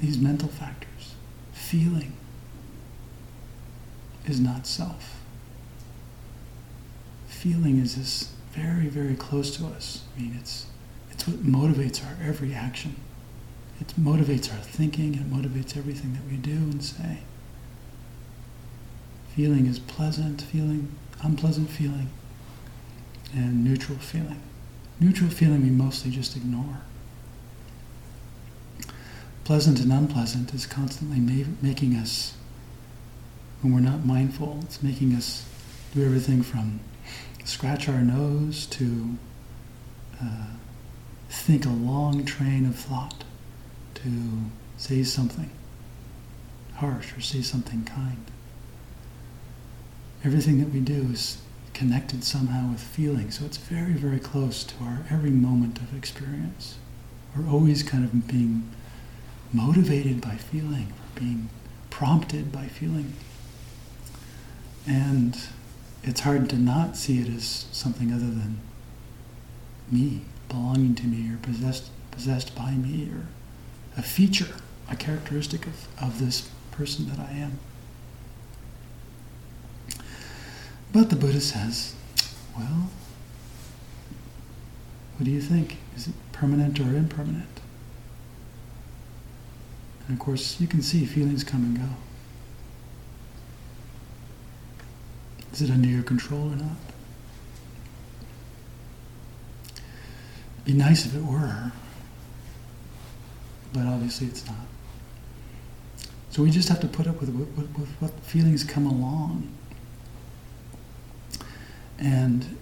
these 0.00 0.18
mental 0.18 0.48
factors, 0.48 1.14
feeling 1.52 2.12
is 4.26 4.40
not 4.40 4.66
self. 4.66 5.20
Feeling 7.28 7.78
is 7.78 7.96
this 7.96 8.32
very, 8.52 8.86
very 8.86 9.14
close 9.14 9.56
to 9.58 9.66
us. 9.66 10.04
I 10.16 10.22
mean, 10.22 10.36
it's, 10.40 10.66
it's 11.10 11.26
what 11.26 11.44
motivates 11.44 12.04
our 12.04 12.16
every 12.26 12.54
action. 12.54 12.96
It 13.88 14.00
motivates 14.00 14.52
our 14.52 14.58
thinking, 14.58 15.14
it 15.14 15.30
motivates 15.30 15.76
everything 15.76 16.14
that 16.14 16.24
we 16.30 16.36
do 16.36 16.52
and 16.52 16.82
say. 16.82 17.18
Feeling 19.34 19.66
is 19.66 19.78
pleasant 19.78 20.42
feeling, 20.42 20.94
unpleasant 21.22 21.70
feeling, 21.70 22.10
and 23.34 23.64
neutral 23.64 23.98
feeling. 23.98 24.40
Neutral 25.00 25.30
feeling 25.30 25.62
we 25.62 25.70
mostly 25.70 26.10
just 26.10 26.36
ignore. 26.36 26.80
Pleasant 29.42 29.80
and 29.80 29.92
unpleasant 29.92 30.54
is 30.54 30.66
constantly 30.66 31.18
ma- 31.20 31.50
making 31.60 31.94
us, 31.96 32.34
when 33.60 33.74
we're 33.74 33.80
not 33.80 34.04
mindful, 34.04 34.60
it's 34.62 34.82
making 34.82 35.14
us 35.14 35.44
do 35.94 36.04
everything 36.04 36.42
from 36.42 36.80
scratch 37.44 37.88
our 37.88 38.00
nose 38.00 38.66
to 38.66 39.16
uh, 40.22 40.46
think 41.28 41.66
a 41.66 41.70
long 41.70 42.24
train 42.24 42.64
of 42.66 42.74
thought, 42.74 43.24
to 44.04 44.10
say 44.76 45.02
something 45.02 45.50
harsh 46.76 47.16
or 47.16 47.20
say 47.20 47.40
something 47.40 47.84
kind. 47.84 48.24
Everything 50.24 50.58
that 50.58 50.72
we 50.72 50.80
do 50.80 51.08
is 51.12 51.38
connected 51.72 52.22
somehow 52.22 52.70
with 52.70 52.80
feeling, 52.80 53.30
so 53.30 53.44
it's 53.44 53.56
very, 53.56 53.92
very 53.92 54.18
close 54.18 54.64
to 54.64 54.74
our 54.82 55.04
every 55.10 55.30
moment 55.30 55.78
of 55.78 55.96
experience. 55.96 56.76
We're 57.36 57.50
always 57.50 57.82
kind 57.82 58.04
of 58.04 58.28
being 58.28 58.70
motivated 59.52 60.20
by 60.20 60.36
feeling, 60.36 60.92
we're 60.92 61.20
being 61.20 61.48
prompted 61.90 62.52
by 62.52 62.66
feeling. 62.66 63.14
And 64.86 65.36
it's 66.02 66.20
hard 66.20 66.50
to 66.50 66.56
not 66.56 66.96
see 66.96 67.20
it 67.20 67.28
as 67.28 67.66
something 67.72 68.12
other 68.12 68.26
than 68.26 68.58
me, 69.90 70.22
belonging 70.48 70.94
to 70.96 71.04
me, 71.04 71.32
or 71.32 71.38
possessed, 71.38 71.90
possessed 72.10 72.54
by 72.54 72.72
me, 72.72 73.08
or 73.10 73.26
a 73.96 74.02
feature, 74.02 74.54
a 74.90 74.96
characteristic 74.96 75.66
of, 75.66 75.88
of 76.02 76.18
this 76.18 76.50
person 76.70 77.08
that 77.08 77.18
I 77.18 77.32
am. 77.32 77.58
But 80.92 81.10
the 81.10 81.16
Buddha 81.16 81.40
says, 81.40 81.94
well, 82.56 82.90
what 85.16 85.24
do 85.24 85.30
you 85.30 85.40
think? 85.40 85.78
Is 85.96 86.08
it 86.08 86.14
permanent 86.32 86.78
or 86.80 86.94
impermanent? 86.94 87.60
And 90.06 90.16
of 90.16 90.24
course, 90.24 90.60
you 90.60 90.66
can 90.66 90.82
see 90.82 91.04
feelings 91.04 91.44
come 91.44 91.64
and 91.64 91.78
go. 91.78 91.88
Is 95.52 95.62
it 95.62 95.70
under 95.70 95.88
your 95.88 96.02
control 96.02 96.52
or 96.52 96.56
not? 96.56 96.76
It'd 99.74 100.64
be 100.64 100.72
nice 100.72 101.06
if 101.06 101.14
it 101.14 101.24
were, 101.24 101.72
but 103.74 103.86
obviously 103.86 104.28
it's 104.28 104.46
not. 104.46 104.56
So 106.30 106.42
we 106.42 106.50
just 106.50 106.68
have 106.68 106.80
to 106.80 106.88
put 106.88 107.06
up 107.06 107.20
with, 107.20 107.28
with, 107.30 107.56
with 107.56 107.88
what 108.00 108.12
feelings 108.20 108.64
come 108.64 108.86
along. 108.86 109.52
And 111.98 112.56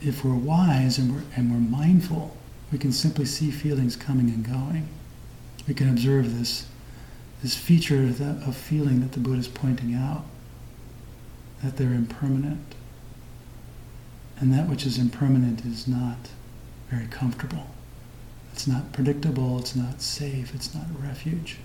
if 0.00 0.24
we're 0.24 0.34
wise 0.34 0.98
and 0.98 1.14
we're, 1.14 1.22
and 1.36 1.50
we're 1.50 1.58
mindful, 1.58 2.36
we 2.72 2.78
can 2.78 2.92
simply 2.92 3.24
see 3.24 3.50
feelings 3.50 3.94
coming 3.96 4.30
and 4.30 4.44
going. 4.44 4.88
We 5.68 5.74
can 5.74 5.88
observe 5.88 6.38
this, 6.38 6.66
this 7.42 7.54
feature 7.54 8.06
that, 8.06 8.48
of 8.48 8.56
feeling 8.56 9.00
that 9.00 9.12
the 9.12 9.20
Buddha 9.20 9.40
is 9.40 9.48
pointing 9.48 9.94
out 9.94 10.24
that 11.62 11.76
they're 11.76 11.92
impermanent. 11.92 12.74
And 14.38 14.52
that 14.52 14.68
which 14.68 14.84
is 14.84 14.98
impermanent 14.98 15.64
is 15.64 15.88
not 15.88 16.30
very 16.90 17.06
comfortable. 17.06 17.66
It's 18.56 18.66
not 18.66 18.90
predictable, 18.90 19.58
it's 19.58 19.76
not 19.76 20.00
safe, 20.00 20.54
it's 20.54 20.74
not 20.74 20.86
refuge. 20.98 21.58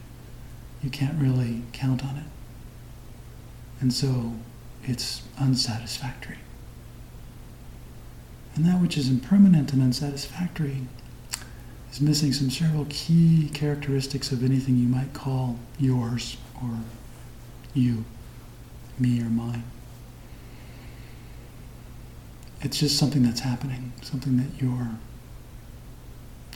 You 0.84 0.90
can't 0.90 1.18
really 1.18 1.62
count 1.72 2.04
on 2.04 2.18
it. 2.18 2.26
And 3.80 3.94
so 3.94 4.34
it's 4.84 5.22
unsatisfactory. 5.40 6.40
And 8.56 8.66
that 8.66 8.82
which 8.82 8.98
is 8.98 9.08
impermanent 9.08 9.72
and 9.72 9.82
unsatisfactory 9.82 10.82
is 11.90 12.02
missing 12.02 12.34
some 12.34 12.50
several 12.50 12.86
key 12.90 13.50
characteristics 13.54 14.34
of 14.34 14.44
anything 14.44 14.76
you 14.76 14.90
might 14.90 15.14
call 15.14 15.60
yours 15.80 16.36
or 16.62 16.80
you, 17.74 18.04
me 19.00 19.22
or 19.22 19.30
mine. 19.30 19.64
It's 22.60 22.78
just 22.78 22.98
something 22.98 23.24
that's 23.24 23.40
happening, 23.40 23.94
something 24.02 24.36
that 24.36 24.62
you're 24.62 24.90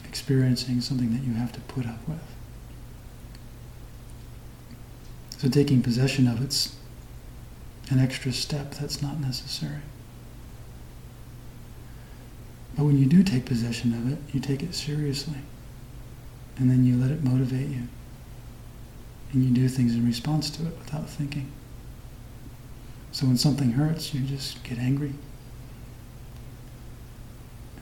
experiencing, 0.06 0.80
something 0.80 1.12
that 1.12 1.22
you 1.22 1.34
have 1.34 1.52
to 1.52 1.60
put 1.60 1.86
up 1.86 2.06
with. 2.08 2.22
So 5.38 5.48
taking 5.48 5.82
possession 5.82 6.26
of 6.26 6.42
it's 6.42 6.76
an 7.90 7.98
extra 7.98 8.32
step 8.32 8.74
that's 8.74 9.02
not 9.02 9.20
necessary. 9.20 9.82
But 12.76 12.84
when 12.84 12.98
you 12.98 13.06
do 13.06 13.22
take 13.22 13.46
possession 13.46 13.92
of 13.94 14.12
it, 14.12 14.18
you 14.34 14.40
take 14.40 14.62
it 14.62 14.74
seriously. 14.74 15.38
And 16.58 16.70
then 16.70 16.84
you 16.84 16.96
let 16.96 17.10
it 17.10 17.22
motivate 17.22 17.68
you. 17.68 17.88
And 19.32 19.44
you 19.44 19.50
do 19.50 19.68
things 19.68 19.94
in 19.94 20.06
response 20.06 20.50
to 20.50 20.66
it 20.66 20.78
without 20.78 21.08
thinking. 21.08 21.50
So 23.12 23.26
when 23.26 23.36
something 23.36 23.72
hurts, 23.72 24.12
you 24.12 24.20
just 24.20 24.62
get 24.62 24.78
angry. 24.78 25.14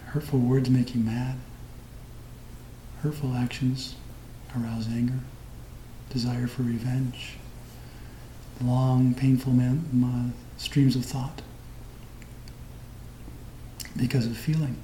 Hurtful 0.06 0.38
words 0.38 0.70
make 0.70 0.94
you 0.94 1.00
mad. 1.00 1.36
Hurtful 3.04 3.34
actions 3.34 3.96
arouse 4.56 4.88
anger, 4.88 5.18
desire 6.08 6.46
for 6.46 6.62
revenge, 6.62 7.34
long, 8.62 9.12
painful 9.12 9.52
man, 9.52 9.84
uh, 10.02 10.58
streams 10.58 10.96
of 10.96 11.04
thought 11.04 11.42
because 13.94 14.24
of 14.24 14.38
feeling. 14.38 14.82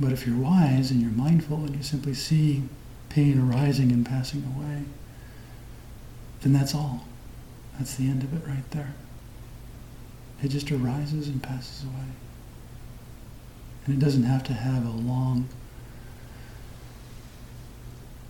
But 0.00 0.12
if 0.12 0.26
you're 0.26 0.38
wise 0.38 0.90
and 0.90 1.02
you're 1.02 1.10
mindful 1.10 1.58
and 1.58 1.76
you 1.76 1.82
simply 1.82 2.14
see 2.14 2.62
pain 3.10 3.38
arising 3.38 3.92
and 3.92 4.06
passing 4.06 4.42
away, 4.56 4.84
then 6.40 6.54
that's 6.54 6.74
all. 6.74 7.04
That's 7.76 7.96
the 7.96 8.08
end 8.08 8.22
of 8.22 8.32
it 8.32 8.48
right 8.48 8.70
there. 8.70 8.94
It 10.42 10.48
just 10.48 10.72
arises 10.72 11.28
and 11.28 11.42
passes 11.42 11.84
away. 11.84 12.08
And 13.86 14.02
it 14.02 14.04
doesn't 14.04 14.24
have 14.24 14.42
to 14.44 14.52
have 14.52 14.84
a 14.84 14.90
long 14.90 15.48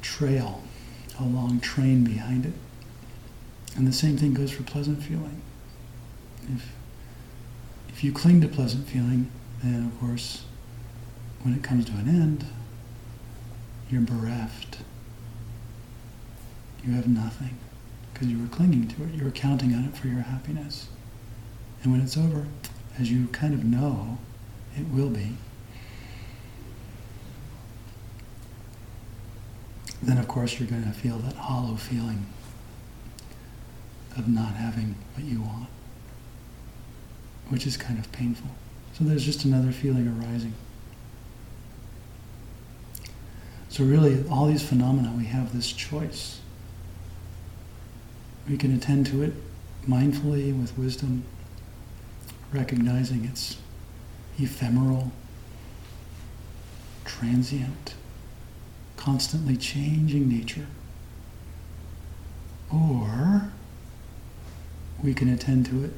trail, 0.02 0.62
a 1.18 1.24
long 1.24 1.60
train 1.60 2.04
behind 2.04 2.44
it. 2.44 2.52
And 3.74 3.86
the 3.86 3.92
same 3.92 4.18
thing 4.18 4.34
goes 4.34 4.50
for 4.50 4.62
pleasant 4.62 5.02
feeling. 5.02 5.40
If, 6.54 6.72
if 7.88 8.04
you 8.04 8.12
cling 8.12 8.42
to 8.42 8.48
pleasant 8.48 8.86
feeling, 8.86 9.30
then 9.62 9.86
of 9.86 9.98
course, 9.98 10.44
when 11.42 11.54
it 11.54 11.62
comes 11.62 11.86
to 11.86 11.92
an 11.92 12.08
end, 12.08 12.44
you're 13.90 14.02
bereft. 14.02 14.78
You 16.84 16.92
have 16.92 17.08
nothing 17.08 17.58
because 18.12 18.28
you 18.28 18.38
were 18.38 18.48
clinging 18.48 18.88
to 18.88 19.04
it. 19.04 19.14
You 19.14 19.24
were 19.24 19.30
counting 19.30 19.74
on 19.74 19.84
it 19.84 19.96
for 19.96 20.08
your 20.08 20.20
happiness. 20.20 20.88
And 21.82 21.92
when 21.92 22.00
it's 22.00 22.16
over, 22.16 22.46
as 22.98 23.10
you 23.10 23.26
kind 23.28 23.54
of 23.54 23.64
know, 23.64 24.18
it 24.76 24.86
will 24.92 25.08
be. 25.10 25.32
Then, 30.02 30.18
of 30.18 30.28
course, 30.28 30.58
you're 30.58 30.68
going 30.68 30.84
to 30.84 30.92
feel 30.92 31.18
that 31.18 31.34
hollow 31.34 31.76
feeling 31.76 32.26
of 34.16 34.28
not 34.28 34.54
having 34.54 34.94
what 35.14 35.24
you 35.24 35.40
want, 35.40 35.66
which 37.48 37.66
is 37.66 37.76
kind 37.76 37.98
of 37.98 38.10
painful. 38.12 38.50
So 38.92 39.04
there's 39.04 39.24
just 39.24 39.44
another 39.44 39.72
feeling 39.72 40.06
arising. 40.08 40.54
So, 43.68 43.84
really, 43.84 44.24
all 44.30 44.46
these 44.46 44.62
phenomena, 44.62 45.12
we 45.16 45.24
have 45.24 45.54
this 45.54 45.72
choice. 45.72 46.40
We 48.48 48.56
can 48.56 48.74
attend 48.74 49.06
to 49.06 49.22
it 49.22 49.32
mindfully 49.86 50.58
with 50.58 50.76
wisdom, 50.78 51.24
recognizing 52.52 53.24
its 53.24 53.58
ephemeral, 54.38 55.12
transient, 57.04 57.94
constantly 58.96 59.56
changing 59.56 60.28
nature. 60.28 60.66
Or 62.72 63.52
we 65.02 65.14
can 65.14 65.28
attend 65.28 65.66
to 65.66 65.84
it 65.84 65.92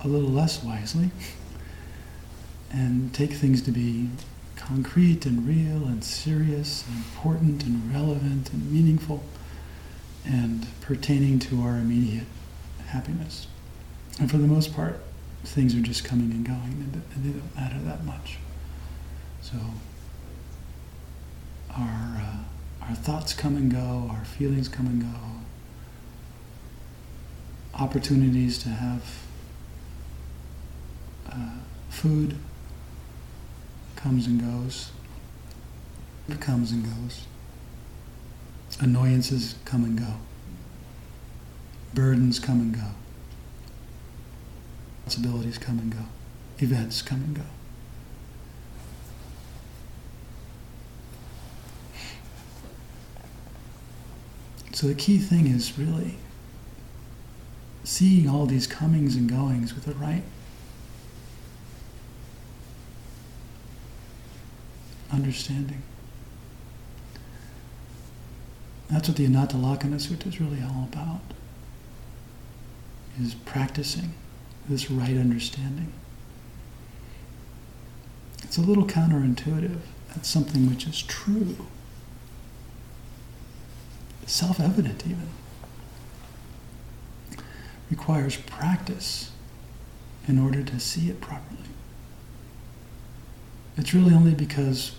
a 0.00 0.08
little 0.08 0.30
less 0.30 0.62
wisely 0.62 1.10
and 2.70 3.12
take 3.12 3.32
things 3.32 3.62
to 3.62 3.70
be 3.70 4.08
concrete 4.56 5.24
and 5.24 5.46
real 5.46 5.86
and 5.86 6.02
serious 6.04 6.84
and 6.86 6.96
important 6.96 7.64
and 7.64 7.92
relevant 7.92 8.52
and 8.52 8.70
meaningful 8.70 9.22
and 10.24 10.66
pertaining 10.80 11.38
to 11.38 11.62
our 11.62 11.76
immediate 11.76 12.26
happiness. 12.86 13.46
And 14.18 14.30
for 14.30 14.38
the 14.38 14.46
most 14.46 14.74
part, 14.74 15.00
things 15.44 15.74
are 15.74 15.80
just 15.80 16.04
coming 16.04 16.30
and 16.32 16.44
going 16.44 16.58
and 17.16 17.24
they 17.24 17.30
don't 17.30 17.54
matter 17.54 17.78
that 17.84 18.04
much. 18.04 18.38
So 19.40 19.56
our, 21.76 22.20
uh, 22.20 22.86
our 22.88 22.94
thoughts 22.94 23.32
come 23.32 23.56
and 23.56 23.70
go, 23.70 24.08
our 24.10 24.24
feelings 24.24 24.68
come 24.68 24.86
and 24.86 25.02
go, 25.02 25.18
opportunities 27.74 28.58
to 28.58 28.68
have 28.70 29.02
uh, 31.30 31.50
food 31.88 32.36
comes 33.96 34.26
and 34.26 34.40
goes, 34.40 34.90
It 36.28 36.40
comes 36.40 36.72
and 36.72 36.84
goes. 36.84 37.26
Annoyances 38.80 39.54
come 39.64 39.84
and 39.84 39.98
go. 39.98 40.14
Burdens 41.94 42.38
come 42.38 42.60
and 42.60 42.74
go. 42.74 42.90
Responsibilities 45.08 45.56
come 45.56 45.78
and 45.78 45.90
go. 45.90 46.04
Events 46.58 47.00
come 47.00 47.22
and 47.22 47.34
go. 47.34 47.42
So 54.74 54.86
the 54.86 54.94
key 54.94 55.16
thing 55.16 55.46
is 55.46 55.78
really 55.78 56.16
seeing 57.84 58.28
all 58.28 58.44
these 58.44 58.66
comings 58.66 59.16
and 59.16 59.30
goings 59.30 59.74
with 59.74 59.86
the 59.86 59.94
right 59.94 60.24
understanding. 65.10 65.80
That's 68.90 69.08
what 69.08 69.16
the 69.16 69.24
Anatta 69.24 69.54
Sutta 69.54 70.26
is 70.26 70.38
really 70.38 70.62
all 70.62 70.86
about. 70.92 71.22
Is 73.18 73.34
practicing 73.34 74.12
this 74.68 74.90
right 74.90 75.16
understanding. 75.16 75.92
It's 78.42 78.56
a 78.56 78.62
little 78.62 78.86
counterintuitive. 78.86 79.80
That's 80.08 80.28
something 80.28 80.68
which 80.68 80.86
is 80.86 81.02
true. 81.02 81.56
Self 84.26 84.60
evident, 84.60 85.04
even. 85.06 85.28
Requires 87.90 88.36
practice 88.36 89.30
in 90.26 90.38
order 90.38 90.62
to 90.62 90.78
see 90.78 91.08
it 91.08 91.20
properly. 91.20 91.60
It's 93.78 93.94
really 93.94 94.14
only 94.14 94.34
because, 94.34 94.96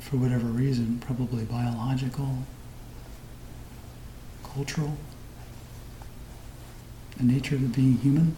for 0.00 0.16
whatever 0.16 0.46
reason, 0.46 0.98
probably 1.00 1.44
biological, 1.44 2.38
cultural, 4.42 4.96
the 7.22 7.32
nature 7.32 7.54
of 7.54 7.72
being 7.72 7.98
human, 7.98 8.34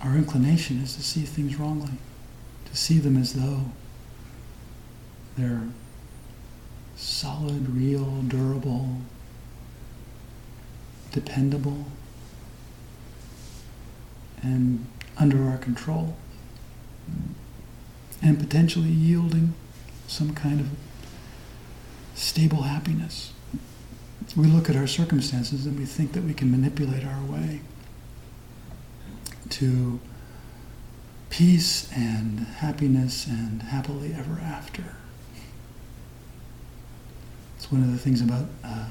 our 0.00 0.16
inclination 0.16 0.80
is 0.80 0.96
to 0.96 1.02
see 1.02 1.22
things 1.22 1.56
wrongly, 1.56 1.92
to 2.64 2.76
see 2.76 2.98
them 2.98 3.16
as 3.16 3.34
though 3.34 3.66
they're 5.36 5.68
solid, 6.96 7.68
real, 7.68 8.22
durable, 8.22 8.96
dependable, 11.12 11.84
and 14.42 14.86
under 15.18 15.44
our 15.44 15.58
control 15.58 16.16
and 18.22 18.38
potentially 18.38 18.88
yielding 18.88 19.52
some 20.06 20.34
kind 20.34 20.60
of 20.60 20.68
stable 22.14 22.62
happiness. 22.62 23.32
We 24.36 24.46
look 24.46 24.68
at 24.68 24.76
our 24.76 24.86
circumstances 24.86 25.66
and 25.66 25.78
we 25.78 25.84
think 25.84 26.12
that 26.12 26.24
we 26.24 26.34
can 26.34 26.50
manipulate 26.50 27.04
our 27.04 27.22
way 27.24 27.60
to 29.50 30.00
peace 31.30 31.90
and 31.92 32.40
happiness 32.40 33.26
and 33.26 33.62
happily 33.62 34.14
ever 34.14 34.40
after. 34.40 34.96
It's 37.56 37.70
one 37.70 37.82
of 37.82 37.92
the 37.92 37.98
things 37.98 38.20
about 38.20 38.46
uh, 38.64 38.90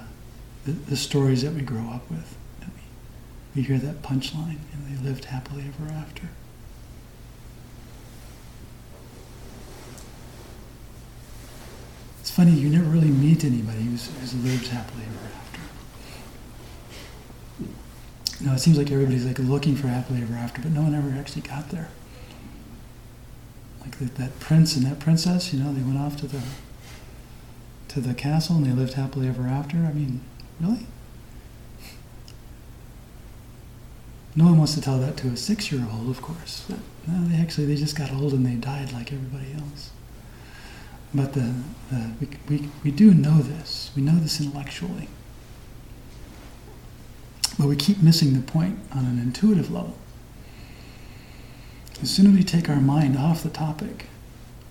the, 0.65 0.72
the, 0.72 0.96
stories 0.96 1.41
that 1.41 1.54
we 1.54 1.62
grow 1.62 1.89
up 1.89 2.10
with. 2.10 2.36
We, 2.62 2.82
we 3.56 3.62
hear 3.67 3.78
that 3.78 4.02
punchline, 4.02 4.58
and 4.74 4.88
they 4.88 5.04
lived 5.04 5.26
happily 5.26 5.65
ever 5.67 5.91
after. 5.91 6.30
Funny, 12.34 12.52
you 12.52 12.67
never 12.67 12.86
really 12.86 13.10
meet 13.10 13.46
anybody 13.46 13.84
who's, 13.84 14.10
who's 14.19 14.34
lived 14.43 14.67
happily 14.67 15.04
ever 15.04 15.28
after. 15.36 15.60
Know, 18.43 18.54
it 18.54 18.60
seems 18.60 18.78
like 18.78 18.91
everybody's 18.91 19.26
like 19.26 19.39
looking 19.39 19.76
for 19.76 19.88
happily 19.88 20.22
ever 20.22 20.34
after, 20.34 20.62
but 20.62 20.72
no 20.72 20.82
one 20.82 20.96
ever 20.96 21.12
actually 21.17 21.43
got 21.43 21.69
there. 21.69 21.89
Like 23.82 24.00
that, 24.00 24.15
that 24.15 24.39
prince 24.39 24.76
and 24.76 24.86
that 24.86 25.00
princess, 25.00 25.54
you 25.54 25.63
know, 25.63 25.72
they 25.72 25.82
went 25.82 25.98
off 26.00 26.17
to 26.17 26.28
the 26.28 26.41
to 27.89 28.02
the 28.02 28.15
castle 28.15 28.56
and 28.56 28.65
they 28.65 28.72
lived 28.72 28.93
happily 28.93 29.28
ever 29.28 29.43
after. 29.43 29.78
I 29.78 29.93
mean, 29.93 30.22
really? 30.60 30.88
No 34.36 34.46
one 34.46 34.58
wants 34.58 34.74
to 34.74 34.82
tell 34.82 34.98
that 34.98 35.15
to 35.17 35.28
a 35.28 35.38
six-year-old, 35.38 36.10
of 36.10 36.19
course. 36.22 36.65
No, 37.08 37.28
they 37.28 37.38
actually 37.38 37.67
they 37.67 37.76
just 37.76 37.96
got 37.96 38.12
old 38.12 38.34
and 38.34 38.43
they 38.43 38.56
died 38.56 38.91
like 38.91 39.13
everybody 39.13 39.54
else. 39.54 39.91
But 41.13 41.34
the, 41.34 41.54
the, 41.91 42.12
we, 42.19 42.28
we, 42.49 42.69
we 42.84 42.91
do 42.91 43.13
know 43.13 43.39
this. 43.39 43.91
We 43.95 44.02
know 44.02 44.15
this 44.15 44.39
intellectually. 44.41 45.10
But 47.60 47.67
we 47.67 47.76
keep 47.76 48.02
missing 48.02 48.34
the 48.34 48.41
point 48.41 48.80
on 48.91 49.06
an 49.06 49.19
intuitive 49.19 49.71
level. 49.71 49.95
As 52.02 52.10
soon 52.10 52.28
as 52.28 52.34
we 52.34 52.43
take 52.43 52.67
our 52.67 52.82
mind 52.82 53.15
off 53.17 53.43
the 53.43 53.49
topic, 53.49 54.08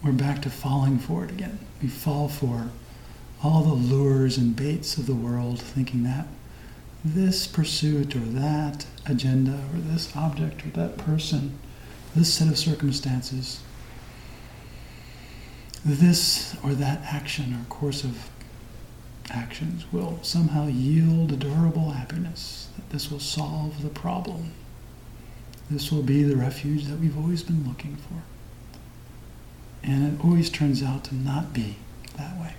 we're 0.02 0.12
back 0.12 0.42
to 0.42 0.50
falling 0.50 0.98
for 0.98 1.24
it 1.24 1.30
again. 1.30 1.60
We 1.80 1.88
fall 1.88 2.28
for 2.28 2.70
all 3.42 3.62
the 3.62 3.74
lures 3.74 4.36
and 4.36 4.56
baits 4.56 4.98
of 4.98 5.06
the 5.06 5.14
world, 5.14 5.60
thinking 5.60 6.02
that 6.02 6.26
this 7.04 7.46
pursuit 7.46 8.14
or 8.14 8.20
that 8.20 8.86
agenda 9.06 9.60
or 9.72 9.78
this 9.78 10.14
object 10.16 10.64
or 10.64 10.70
that 10.70 10.98
person, 10.98 11.58
this 12.14 12.32
set 12.32 12.48
of 12.48 12.58
circumstances 12.58 13.60
this 15.84 16.56
or 16.62 16.74
that 16.74 17.02
action 17.02 17.54
or 17.54 17.64
course 17.64 18.04
of 18.04 18.30
actions 19.30 19.84
will 19.92 20.18
somehow 20.22 20.66
yield 20.66 21.32
a 21.32 21.36
durable 21.36 21.90
happiness, 21.90 22.68
that 22.76 22.90
this 22.90 23.10
will 23.10 23.20
solve 23.20 23.82
the 23.82 23.88
problem. 23.88 24.52
This 25.70 25.90
will 25.90 26.02
be 26.02 26.22
the 26.22 26.36
refuge 26.36 26.84
that 26.84 26.98
we've 26.98 27.16
always 27.16 27.42
been 27.42 27.66
looking 27.66 27.96
for. 27.96 28.22
And 29.82 30.14
it 30.14 30.24
always 30.24 30.50
turns 30.50 30.82
out 30.82 31.04
to 31.04 31.14
not 31.14 31.52
be 31.52 31.76
that 32.16 32.38
way. 32.38 32.54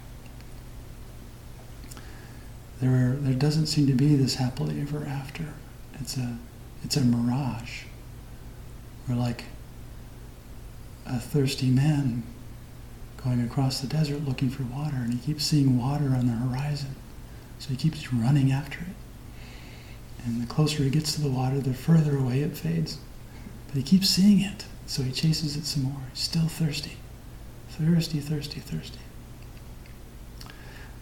There, 2.81 2.91
are, 2.91 3.15
there 3.15 3.35
doesn't 3.35 3.67
seem 3.67 3.87
to 3.87 3.93
be 3.93 4.15
this 4.15 4.35
happily 4.35 4.81
ever 4.81 5.05
after. 5.05 5.53
It's 5.99 6.17
a, 6.17 6.37
it's 6.83 6.97
a 6.97 7.05
mirage. 7.05 7.83
We're 9.07 9.15
like 9.15 9.45
a 11.05 11.19
thirsty 11.19 11.69
man 11.69 12.23
going 13.23 13.41
across 13.41 13.79
the 13.79 13.87
desert 13.87 14.25
looking 14.25 14.49
for 14.49 14.63
water, 14.63 14.97
and 14.97 15.13
he 15.13 15.19
keeps 15.19 15.45
seeing 15.45 15.77
water 15.79 16.09
on 16.09 16.27
the 16.27 16.33
horizon. 16.33 16.95
So 17.59 17.69
he 17.69 17.75
keeps 17.75 18.11
running 18.11 18.51
after 18.51 18.79
it. 18.79 18.95
And 20.25 20.41
the 20.41 20.47
closer 20.47 20.83
he 20.83 20.89
gets 20.89 21.13
to 21.15 21.21
the 21.21 21.29
water, 21.29 21.59
the 21.59 21.73
further 21.73 22.17
away 22.17 22.41
it 22.41 22.57
fades. 22.57 22.97
But 23.67 23.77
he 23.77 23.83
keeps 23.83 24.09
seeing 24.09 24.41
it, 24.41 24.65
so 24.85 25.03
he 25.03 25.11
chases 25.11 25.55
it 25.55 25.65
some 25.65 25.83
more. 25.83 26.01
He's 26.11 26.19
still 26.19 26.47
thirsty. 26.47 26.97
Thirsty, 27.69 28.19
thirsty, 28.19 28.59
thirsty. 28.59 28.99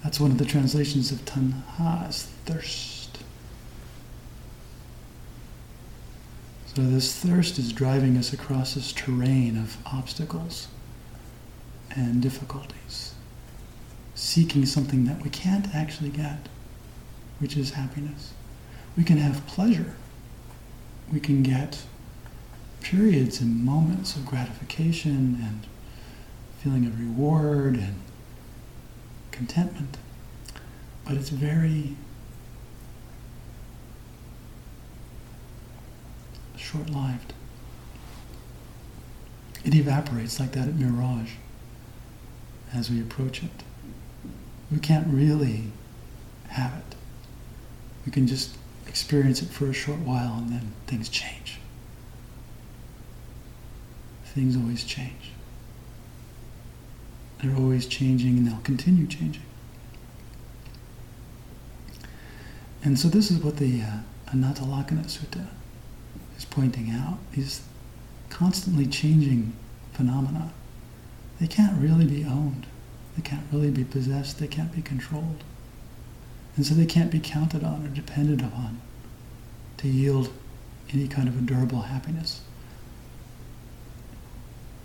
That's 0.04 0.20
one 0.20 0.32
of 0.32 0.38
the 0.38 0.46
translations 0.46 1.12
of 1.12 1.26
tanha, 1.26 2.10
is 2.10 2.24
thirst. 2.46 3.20
So 6.74 6.82
this 6.84 7.14
thirst 7.14 7.60
is 7.60 7.74
driving 7.74 8.18
us 8.18 8.32
across 8.32 8.76
this 8.76 8.94
terrain 8.94 9.58
of 9.58 9.78
obstacles 9.86 10.68
and 11.96 12.22
difficulties, 12.22 13.14
seeking 14.16 14.66
something 14.66 15.06
that 15.06 15.22
we 15.24 15.30
can't 15.30 15.74
actually 15.76 16.10
get, 16.10 16.48
which 17.40 17.58
is 17.58 17.72
happiness. 17.72 18.34
We 18.98 19.04
can 19.04 19.18
have 19.18 19.46
pleasure. 19.48 19.96
We 21.12 21.20
can 21.20 21.44
get 21.44 21.84
periods 22.82 23.42
and 23.42 23.64
moments 23.64 24.16
of 24.16 24.26
gratification 24.26 25.38
and 25.42 25.68
feeling 26.60 26.86
of 26.86 27.00
reward 27.00 27.76
and 27.76 27.96
contentment. 29.32 29.98
But 31.06 31.16
it's 31.16 31.30
very 31.30 31.96
short 36.58 36.90
lived. 36.90 37.34
It 39.64 39.76
evaporates 39.76 40.40
like 40.40 40.54
that 40.54 40.68
at 40.68 40.76
mirage 40.76 41.34
as 42.74 42.90
we 42.90 43.02
approach 43.02 43.44
it. 43.44 43.64
We 44.72 44.80
can't 44.80 45.08
really 45.08 45.72
have 46.50 46.74
it. 46.74 46.96
We 48.06 48.12
can 48.12 48.28
just 48.28 48.56
experience 48.88 49.42
it 49.42 49.50
for 49.50 49.68
a 49.68 49.74
short 49.74 50.00
while 50.00 50.36
and 50.38 50.50
then 50.50 50.74
things 50.88 51.10
change. 51.10 51.60
Things 54.26 54.56
always 54.56 54.84
change. 54.84 55.32
They're 57.42 57.56
always 57.56 57.86
changing 57.86 58.38
and 58.38 58.48
they'll 58.48 58.62
continue 58.64 59.08
changing. 59.08 59.44
And 62.84 62.98
so 62.98 63.08
this 63.08 63.30
is 63.30 63.44
what 63.44 63.58
the 63.58 63.82
uh, 63.82 64.00
Anattalakkhana 64.28 65.06
Sutta 65.06 65.48
is 66.38 66.46
pointing 66.46 66.92
out. 66.92 67.18
These 67.34 67.62
constantly 68.30 68.88
changing 68.88 69.54
phenomena 69.94 70.52
they 71.42 71.48
can't 71.48 71.82
really 71.82 72.06
be 72.06 72.24
owned. 72.24 72.68
They 73.18 73.24
can't 73.24 73.44
really 73.52 73.72
be 73.72 73.84
possessed. 73.84 74.38
They 74.38 74.48
can't 74.48 74.72
be 74.72 74.84
controlled. 74.84 75.44
And 76.56 76.64
so 76.64 76.76
they 76.76 76.86
can't 76.86 77.10
be 77.10 77.20
counted 77.20 77.64
on 77.64 77.84
or 77.84 77.90
depended 77.90 78.42
upon 78.42 78.80
to 79.78 79.88
yield 79.88 80.30
any 80.94 81.08
kind 81.08 81.28
of 81.28 81.36
a 81.36 81.42
durable 81.42 81.82
happiness. 81.82 82.42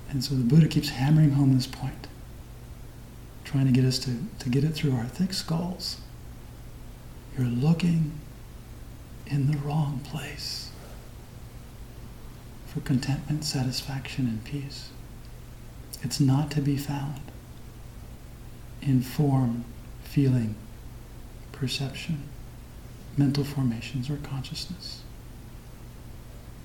And 0.08 0.24
so 0.24 0.34
the 0.34 0.44
Buddha 0.44 0.66
keeps 0.66 0.88
hammering 0.88 1.32
home 1.32 1.54
this 1.54 1.66
point, 1.66 2.06
trying 3.44 3.66
to 3.66 3.72
get 3.72 3.84
us 3.84 3.98
to, 4.00 4.16
to 4.38 4.48
get 4.48 4.64
it 4.64 4.70
through 4.70 4.92
our 4.92 5.04
thick 5.04 5.34
skulls. 5.34 5.98
You're 7.36 7.48
looking 7.48 8.12
in 9.26 9.50
the 9.50 9.58
wrong 9.58 10.00
place 10.04 10.70
for 12.66 12.80
contentment, 12.80 13.44
satisfaction, 13.44 14.26
and 14.26 14.42
peace. 14.42 14.88
It's 16.02 16.20
not 16.20 16.50
to 16.52 16.61
be 16.61 16.76
found 16.76 17.20
in 18.82 19.02
form, 19.02 19.64
feeling, 20.04 20.54
perception, 21.52 22.22
mental 23.16 23.44
formations, 23.44 24.09
or 24.11 24.16
consciousness. 24.18 25.02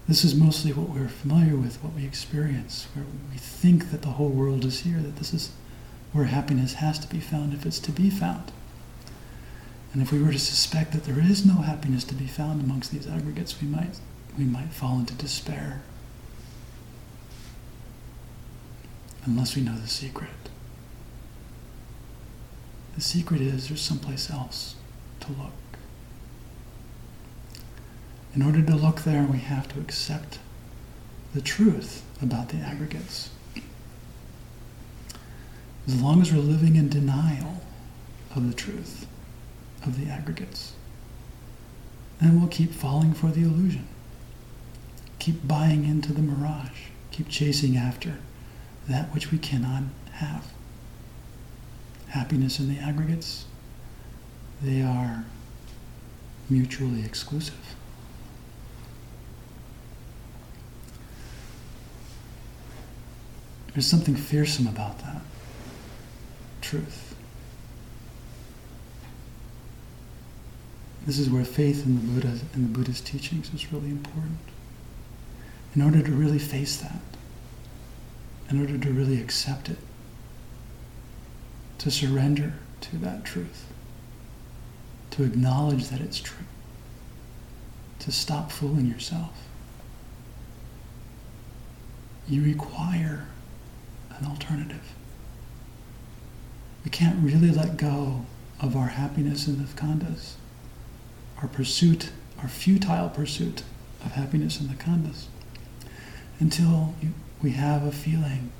This 0.08 0.24
is 0.24 0.36
mostly 0.36 0.74
what 0.74 0.90
we're 0.90 1.08
familiar 1.08 1.56
with, 1.56 1.82
what 1.84 1.94
we 1.94 2.06
experience, 2.06 2.88
where 2.94 3.06
we 3.32 3.38
think 3.38 3.92
that 3.92 4.02
the 4.02 4.10
whole 4.10 4.30
world 4.30 4.66
is 4.66 4.82
here, 4.82 5.00
that 5.00 5.16
this 5.16 5.34
is 5.34 5.52
where 6.12 6.26
happiness 6.26 6.74
has 6.76 7.00
to 7.00 7.08
be 7.08 7.20
found 7.20 7.54
if 7.54 7.66
it's 7.66 7.80
to 7.80 7.92
be 7.92 8.10
found. 8.10 8.52
And 9.94 10.02
if 10.02 10.12
we 10.12 10.22
were 10.22 10.32
to 10.32 10.40
suspect 10.40 10.92
that 10.94 11.06
there 11.06 11.20
is 11.20 11.46
no 11.46 11.62
happiness 11.62 12.04
to 12.06 12.16
be 12.16 12.28
found 12.28 12.62
amongst 12.62 12.92
these 12.92 13.08
aggregates, 13.08 13.62
we 13.62 13.68
might, 13.68 14.00
we 14.38 14.46
might 14.46 14.74
fall 14.74 15.00
into 15.00 15.14
despair 15.14 15.82
unless 19.26 19.56
we 19.56 19.62
know 19.62 19.76
the 19.76 19.88
secret. 19.88 20.30
The 22.96 23.02
secret 23.02 23.42
is 23.42 23.68
there's 23.68 23.82
someplace 23.82 24.30
else 24.30 24.76
to 25.22 25.32
look. 25.32 25.52
In 28.36 28.42
order 28.42 28.62
to 28.62 28.76
look 28.76 29.02
there, 29.02 29.24
we 29.24 29.40
have 29.40 29.68
to 29.74 29.80
accept 29.80 30.40
the 31.34 31.42
truth 31.42 32.04
about 32.22 32.50
the 32.50 32.58
aggregates. 32.58 33.30
As 35.88 36.02
long 36.02 36.22
as 36.22 36.32
we're 36.32 36.40
living 36.40 36.76
in 36.76 36.90
denial 36.90 37.62
of 38.36 38.48
the 38.48 38.54
truth 38.54 39.08
of 39.84 40.00
the 40.00 40.12
aggregates, 40.12 40.74
then 42.20 42.40
we'll 42.40 42.50
keep 42.50 42.72
falling 42.72 43.14
for 43.14 43.28
the 43.28 43.42
illusion, 43.42 43.88
keep 45.20 45.48
buying 45.48 45.86
into 45.86 46.14
the 46.14 46.22
mirage, 46.22 46.90
keep 47.12 47.28
chasing 47.28 47.76
after 47.76 48.18
that 48.88 49.14
which 49.14 49.32
we 49.32 49.38
cannot 49.38 49.84
have. 50.14 50.52
Happiness 52.10 52.60
in 52.60 52.74
the 52.74 52.80
aggregates, 52.80 53.46
they 54.62 54.82
are 54.82 55.26
mutually 56.50 57.06
exclusive. 57.06 57.76
There's 63.74 63.88
something 63.88 64.16
fearsome 64.16 64.68
about 64.68 65.00
that 65.00 65.22
truth. 66.62 67.16
This 71.06 71.18
is 71.18 71.30
where 71.30 71.44
faith 71.44 71.86
in 71.86 71.96
the 71.96 72.14
Buddha 72.14 72.40
and 72.54 72.66
the 72.66 72.78
Buddhist 72.78 73.06
teachings 73.08 73.54
is 73.54 73.72
really 73.74 73.90
important. 73.90 74.38
In 75.76 75.82
order 75.82 76.02
to 76.02 76.12
really 76.12 76.38
face 76.38 76.78
that, 76.78 77.00
in 78.52 78.60
order 78.60 78.78
to 78.78 78.92
really 78.92 79.20
accept 79.22 79.70
it, 79.70 79.78
to 81.78 81.90
surrender 81.90 82.54
to 82.82 82.98
that 82.98 83.24
truth, 83.24 83.66
to 85.12 85.24
acknowledge 85.24 85.88
that 85.88 86.02
it's 86.02 86.20
true, 86.20 86.46
to 88.00 88.12
stop 88.12 88.52
fooling 88.52 88.88
yourself. 88.88 89.48
You 92.28 92.44
require 92.44 93.28
an 94.20 94.26
alternative. 94.26 94.94
We 96.84 96.92
can't 96.92 97.24
really 97.24 97.52
let 97.52 97.78
go 97.78 98.26
of 98.60 98.76
our 98.76 98.88
happiness 98.88 99.48
in 99.48 99.58
the 99.58 99.64
khandhas, 99.64 100.34
our 101.42 101.48
pursuit, 101.48 102.12
our 102.42 102.50
futile 102.50 103.10
pursuit 103.10 103.64
of 104.04 104.12
happiness 104.12 104.60
in 104.60 104.68
the 104.68 104.74
khandhas, 104.74 105.26
until 106.40 106.94
you 107.02 107.14
we 107.42 107.52
have 107.52 107.86
a 107.86 107.92
feeling, 107.92 108.52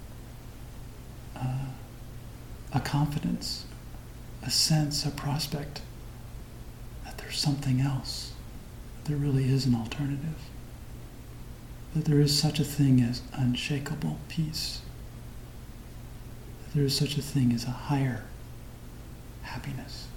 uh, 1.36 1.66
a 2.74 2.80
confidence, 2.80 3.66
a 4.44 4.50
sense, 4.50 5.06
a 5.06 5.12
prospect 5.12 5.82
that 7.06 7.18
there's 7.18 7.38
something 7.38 7.80
else, 7.80 8.34
that 8.96 9.10
there 9.10 9.18
really 9.18 9.52
is 9.52 9.66
an 9.66 9.76
alternative, 9.76 10.50
that 11.96 12.06
there 12.06 12.20
is 12.20 12.38
such 12.38 12.60
a 12.60 12.64
thing 12.64 13.02
as 13.02 13.22
unshakable 13.34 14.18
peace, 14.30 14.82
that 16.64 16.74
there 16.74 16.84
is 16.86 16.96
such 16.96 17.18
a 17.18 17.22
thing 17.22 17.52
as 17.54 17.66
a 17.66 17.72
higher 17.72 18.24
happiness, 19.44 20.08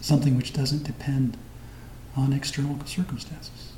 something 0.00 0.36
which 0.36 0.52
doesn't 0.54 0.84
depend 0.84 1.36
on 2.16 2.32
external 2.32 2.78
circumstances. 2.86 3.72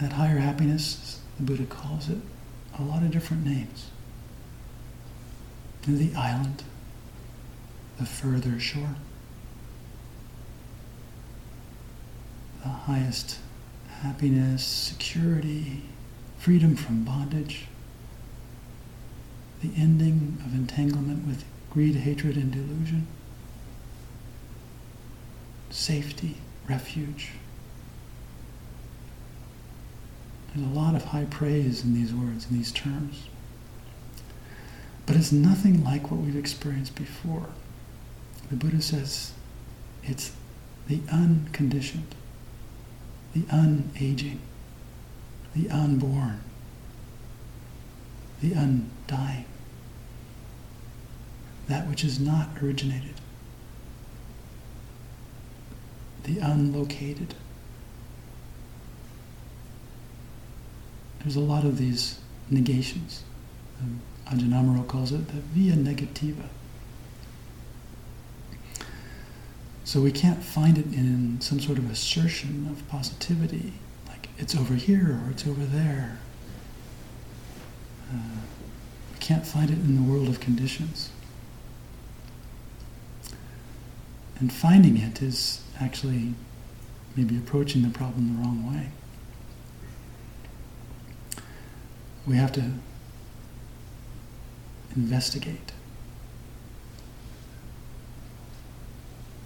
That 0.00 0.12
higher 0.12 0.38
happiness, 0.38 1.20
the 1.36 1.42
Buddha 1.42 1.64
calls 1.66 2.08
it 2.08 2.18
a 2.78 2.82
lot 2.82 3.02
of 3.02 3.10
different 3.10 3.44
names. 3.44 3.90
The 5.86 6.14
island, 6.14 6.62
the 7.98 8.06
further 8.06 8.58
shore, 8.58 8.94
the 12.62 12.68
highest 12.68 13.38
happiness, 14.00 14.64
security, 14.64 15.82
freedom 16.38 16.76
from 16.76 17.04
bondage, 17.04 17.66
the 19.62 19.70
ending 19.76 20.38
of 20.46 20.54
entanglement 20.54 21.26
with 21.26 21.44
greed, 21.70 21.96
hatred, 21.96 22.36
and 22.36 22.50
delusion, 22.50 23.06
safety, 25.68 26.36
refuge. 26.66 27.32
There's 30.54 30.66
a 30.66 30.70
lot 30.70 30.94
of 30.94 31.04
high 31.06 31.26
praise 31.26 31.84
in 31.84 31.94
these 31.94 32.12
words, 32.12 32.46
in 32.50 32.56
these 32.56 32.72
terms. 32.72 33.28
But 35.06 35.16
it's 35.16 35.32
nothing 35.32 35.84
like 35.84 36.10
what 36.10 36.20
we've 36.20 36.36
experienced 36.36 36.94
before. 36.94 37.46
The 38.48 38.56
Buddha 38.56 38.82
says 38.82 39.32
it's 40.02 40.32
the 40.88 41.00
unconditioned, 41.12 42.14
the 43.32 43.42
unaging, 43.42 44.38
the 45.54 45.70
unborn, 45.70 46.40
the 48.40 48.52
undying, 48.52 49.44
that 51.68 51.88
which 51.88 52.04
is 52.04 52.18
not 52.18 52.48
originated, 52.62 53.14
the 56.24 56.38
unlocated. 56.38 57.34
There's 61.20 61.36
a 61.36 61.40
lot 61.40 61.64
of 61.64 61.78
these 61.78 62.18
negations. 62.50 63.22
Um, 63.80 64.00
Ajahn 64.26 64.86
calls 64.88 65.12
it 65.12 65.26
the 65.28 65.40
via 65.54 65.74
negativa. 65.74 66.48
So 69.84 70.00
we 70.00 70.12
can't 70.12 70.42
find 70.42 70.78
it 70.78 70.86
in 70.86 71.40
some 71.40 71.58
sort 71.58 71.78
of 71.78 71.90
assertion 71.90 72.68
of 72.70 72.86
positivity, 72.88 73.72
like 74.06 74.28
it's 74.38 74.54
over 74.54 74.74
here 74.74 75.20
or 75.24 75.30
it's 75.30 75.46
over 75.46 75.64
there. 75.64 76.18
Uh, 78.12 78.40
we 79.12 79.18
can't 79.18 79.46
find 79.46 79.68
it 79.68 79.78
in 79.78 79.96
the 79.96 80.12
world 80.12 80.28
of 80.28 80.38
conditions. 80.38 81.10
And 84.38 84.52
finding 84.52 84.96
it 84.96 85.20
is 85.20 85.60
actually 85.80 86.34
maybe 87.16 87.36
approaching 87.36 87.82
the 87.82 87.90
problem 87.90 88.36
the 88.36 88.42
wrong 88.42 88.72
way. 88.72 88.90
We 92.26 92.36
have 92.36 92.52
to 92.52 92.72
investigate. 94.94 95.72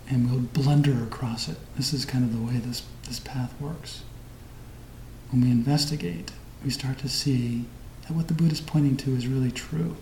And 0.09 0.31
we'll 0.31 0.41
blunder 0.41 1.03
across 1.03 1.49
it. 1.49 1.57
This 1.77 1.93
is 1.93 2.05
kind 2.05 2.25
of 2.25 2.33
the 2.33 2.45
way 2.45 2.59
this, 2.59 2.83
this 3.09 3.21
path 3.21 3.55
works. 3.61 4.03
When 5.31 5.43
we 5.43 5.51
investigate, 5.51 6.33
we 6.63 6.71
start 6.71 6.99
to 6.99 7.09
see 7.09 7.65
that 8.03 8.13
what 8.13 8.29
the 8.29 8.35
Buddha 8.35 8.53
is 8.53 8.61
pointing 8.61 8.97
to 8.99 9.15
is 9.17 9.27
really 9.27 9.51
true. 9.51 9.97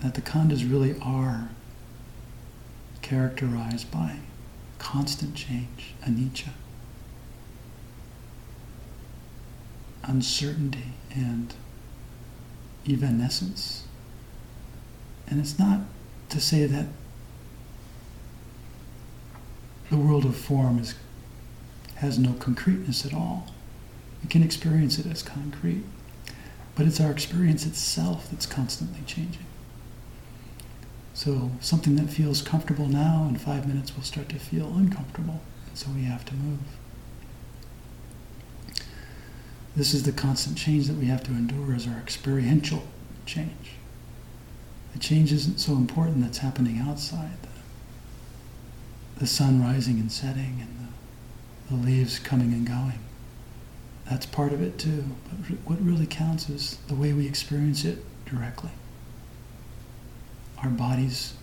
That 0.00 0.14
the 0.14 0.20
khandhas 0.20 0.70
really 0.70 0.98
are 1.00 1.50
characterized 3.00 3.90
by 3.90 4.16
constant 4.78 5.34
change, 5.34 5.94
anicca, 6.04 6.50
uncertainty, 10.06 10.92
and 11.14 11.54
evanescence. 12.88 13.84
And 15.26 15.40
it's 15.40 15.58
not 15.58 15.80
to 16.28 16.40
say 16.40 16.66
that 16.66 16.86
the 19.90 19.96
world 19.96 20.24
of 20.24 20.36
form 20.36 20.78
is, 20.78 20.94
has 21.96 22.18
no 22.18 22.32
concreteness 22.34 23.04
at 23.04 23.14
all. 23.14 23.48
We 24.22 24.28
can 24.28 24.42
experience 24.42 24.98
it 24.98 25.06
as 25.06 25.22
concrete, 25.22 25.84
but 26.74 26.86
it's 26.86 27.00
our 27.00 27.10
experience 27.10 27.66
itself 27.66 28.28
that's 28.30 28.46
constantly 28.46 29.00
changing. 29.06 29.46
So 31.14 31.52
something 31.60 31.96
that 31.96 32.10
feels 32.10 32.42
comfortable 32.42 32.88
now 32.88 33.26
in 33.28 33.38
five 33.38 33.66
minutes 33.66 33.96
will 33.96 34.02
start 34.02 34.28
to 34.30 34.38
feel 34.38 34.66
uncomfortable, 34.76 35.40
and 35.68 35.78
so 35.78 35.90
we 35.90 36.02
have 36.04 36.24
to 36.26 36.34
move. 36.34 36.58
This 39.76 39.92
is 39.92 40.04
the 40.04 40.12
constant 40.12 40.56
change 40.56 40.86
that 40.86 40.96
we 40.96 41.04
have 41.06 41.22
to 41.24 41.32
endure 41.32 41.74
as 41.74 41.86
our 41.86 41.98
experiential 41.98 42.84
change. 43.26 43.72
The 44.94 44.98
change 44.98 45.32
isn't 45.32 45.60
so 45.60 45.72
important 45.72 46.22
that's 46.22 46.38
happening 46.38 46.78
outside. 46.78 47.36
The, 47.42 49.20
the 49.20 49.26
sun 49.26 49.60
rising 49.60 50.00
and 50.00 50.10
setting 50.10 50.62
and 50.62 50.88
the, 51.68 51.74
the 51.74 51.86
leaves 51.86 52.18
coming 52.18 52.54
and 52.54 52.66
going. 52.66 53.00
That's 54.08 54.24
part 54.24 54.54
of 54.54 54.62
it 54.62 54.78
too. 54.78 55.04
But 55.28 55.58
what 55.66 55.84
really 55.84 56.06
counts 56.06 56.48
is 56.48 56.78
the 56.88 56.94
way 56.94 57.12
we 57.12 57.26
experience 57.26 57.84
it 57.84 57.98
directly. 58.24 58.70
Our 60.62 60.70
bodies 60.70 61.34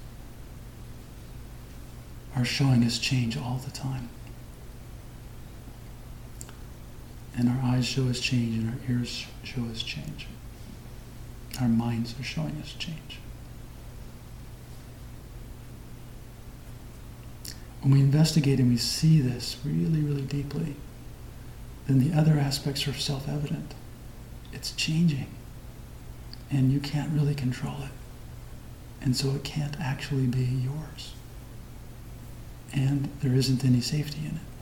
are 2.35 2.45
showing 2.45 2.83
us 2.83 2.97
change 2.97 3.37
all 3.37 3.57
the 3.63 3.69
time. 3.69 4.09
And 7.35 7.49
our 7.49 7.59
eyes 7.63 7.85
show 7.85 8.07
us 8.07 8.19
change, 8.19 8.57
and 8.57 8.69
our 8.69 8.95
ears 8.95 9.25
show 9.43 9.63
us 9.65 9.81
change. 9.81 10.27
Our 11.59 11.67
minds 11.67 12.19
are 12.19 12.23
showing 12.23 12.57
us 12.61 12.73
change. 12.73 13.19
When 17.81 17.91
we 17.91 17.99
investigate 17.99 18.59
and 18.59 18.69
we 18.69 18.77
see 18.77 19.19
this 19.19 19.57
really, 19.65 20.01
really 20.01 20.21
deeply, 20.21 20.75
then 21.87 21.99
the 21.99 22.17
other 22.17 22.39
aspects 22.39 22.87
are 22.87 22.93
self 22.93 23.27
evident. 23.27 23.73
It's 24.53 24.71
changing, 24.71 25.27
and 26.49 26.71
you 26.71 26.79
can't 26.79 27.11
really 27.11 27.35
control 27.35 27.75
it. 27.83 27.91
And 29.01 29.17
so 29.17 29.31
it 29.31 29.43
can't 29.43 29.77
actually 29.81 30.27
be 30.27 30.45
yours. 30.45 31.13
And 32.71 33.09
there 33.21 33.33
isn't 33.33 33.65
any 33.65 33.81
safety 33.81 34.21
in 34.21 34.35
it. 34.37 34.52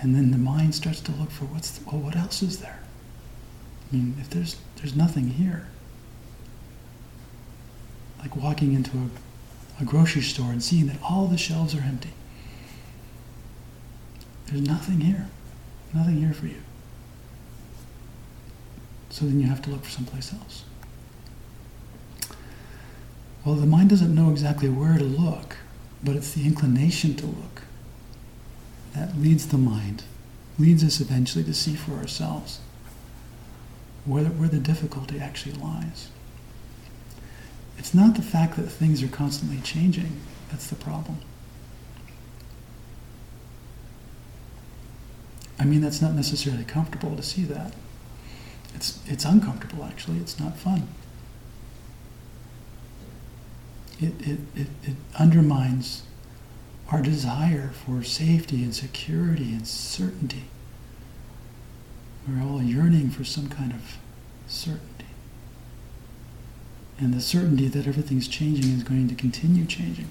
And 0.00 0.14
then 0.14 0.30
the 0.30 0.38
mind 0.38 0.74
starts 0.74 1.00
to 1.02 1.12
look 1.12 1.30
for 1.30 1.44
what's 1.44 1.78
the, 1.78 1.90
well, 1.90 2.00
what 2.00 2.16
else 2.16 2.42
is 2.42 2.60
there? 2.60 2.80
I 3.90 3.96
mean, 3.96 4.16
if 4.18 4.30
there's 4.30 4.56
there's 4.76 4.96
nothing 4.96 5.28
here, 5.28 5.66
like 8.20 8.34
walking 8.34 8.72
into 8.72 8.96
a, 8.96 9.82
a 9.82 9.84
grocery 9.84 10.22
store 10.22 10.52
and 10.52 10.62
seeing 10.62 10.86
that 10.86 10.96
all 11.02 11.26
the 11.26 11.36
shelves 11.36 11.74
are 11.74 11.80
empty. 11.80 12.12
There's 14.46 14.62
nothing 14.62 15.00
here, 15.00 15.28
nothing 15.92 16.16
here 16.16 16.32
for 16.32 16.46
you. 16.46 16.62
So 19.10 19.26
then 19.26 19.40
you 19.40 19.48
have 19.48 19.60
to 19.62 19.70
look 19.70 19.84
for 19.84 19.90
someplace 19.90 20.32
else. 20.32 20.64
Well, 23.44 23.54
the 23.54 23.66
mind 23.66 23.90
doesn't 23.90 24.14
know 24.14 24.30
exactly 24.30 24.68
where 24.68 24.96
to 24.96 25.04
look, 25.04 25.56
but 26.02 26.16
it's 26.16 26.32
the 26.32 26.46
inclination 26.46 27.16
to 27.16 27.26
look 27.26 27.62
that 28.94 29.16
leads 29.16 29.46
the 29.48 29.58
mind, 29.58 30.04
leads 30.58 30.84
us 30.84 31.00
eventually 31.00 31.44
to 31.44 31.54
see 31.54 31.74
for 31.74 31.92
ourselves 31.92 32.60
where 34.04 34.24
the, 34.24 34.30
where 34.30 34.48
the 34.48 34.58
difficulty 34.58 35.18
actually 35.18 35.54
lies. 35.54 36.08
It's 37.78 37.94
not 37.94 38.14
the 38.14 38.22
fact 38.22 38.56
that 38.56 38.68
things 38.68 39.02
are 39.02 39.08
constantly 39.08 39.60
changing 39.62 40.20
that's 40.50 40.66
the 40.66 40.76
problem. 40.76 41.18
I 45.58 45.64
mean, 45.64 45.80
that's 45.80 46.02
not 46.02 46.14
necessarily 46.14 46.64
comfortable 46.64 47.14
to 47.16 47.22
see 47.22 47.44
that. 47.44 47.74
It's, 48.74 48.98
it's 49.06 49.24
uncomfortable, 49.24 49.84
actually. 49.84 50.18
It's 50.18 50.40
not 50.40 50.56
fun. 50.56 50.88
It, 54.00 54.12
it, 54.20 54.40
it, 54.56 54.66
it 54.82 54.96
undermines 55.18 56.02
our 56.90 57.00
desire 57.00 57.68
for 57.68 58.02
safety 58.02 58.64
and 58.64 58.74
security 58.74 59.52
and 59.52 59.66
certainty. 59.66 60.44
We're 62.28 62.42
all 62.42 62.62
yearning 62.62 63.10
for 63.10 63.24
some 63.24 63.48
kind 63.48 63.72
of 63.72 63.96
certainty. 64.46 65.06
And 66.98 67.14
the 67.14 67.20
certainty 67.20 67.68
that 67.68 67.86
everything's 67.86 68.28
changing 68.28 68.72
is 68.72 68.82
going 68.82 69.08
to 69.08 69.14
continue 69.14 69.64
changing. 69.64 70.08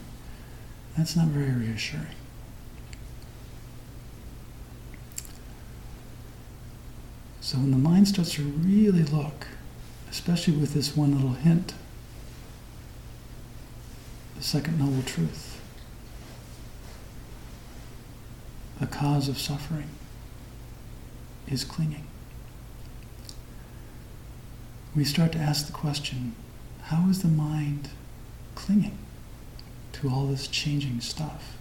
That's 0.97 1.15
not 1.15 1.27
very 1.27 1.51
reassuring. 1.51 2.07
So 7.41 7.57
when 7.57 7.71
the 7.71 7.77
mind 7.77 8.07
starts 8.07 8.33
to 8.33 8.43
really 8.43 9.03
look, 9.03 9.47
especially 10.09 10.55
with 10.55 10.73
this 10.73 10.95
one 10.95 11.15
little 11.15 11.33
hint, 11.33 11.73
the 14.37 14.43
second 14.43 14.79
noble 14.79 15.03
truth, 15.03 15.48
the 18.79 18.87
cause 18.87 19.27
of 19.27 19.37
suffering 19.37 19.89
is 21.47 21.63
clinging. 21.63 22.05
We 24.95 25.03
start 25.03 25.31
to 25.33 25.39
ask 25.39 25.67
the 25.67 25.73
question 25.73 26.35
how 26.83 27.07
is 27.09 27.21
the 27.21 27.27
mind 27.27 27.89
clinging 28.55 28.97
to 29.93 30.09
all 30.09 30.25
this 30.25 30.47
changing 30.47 31.01
stuff? 31.01 31.57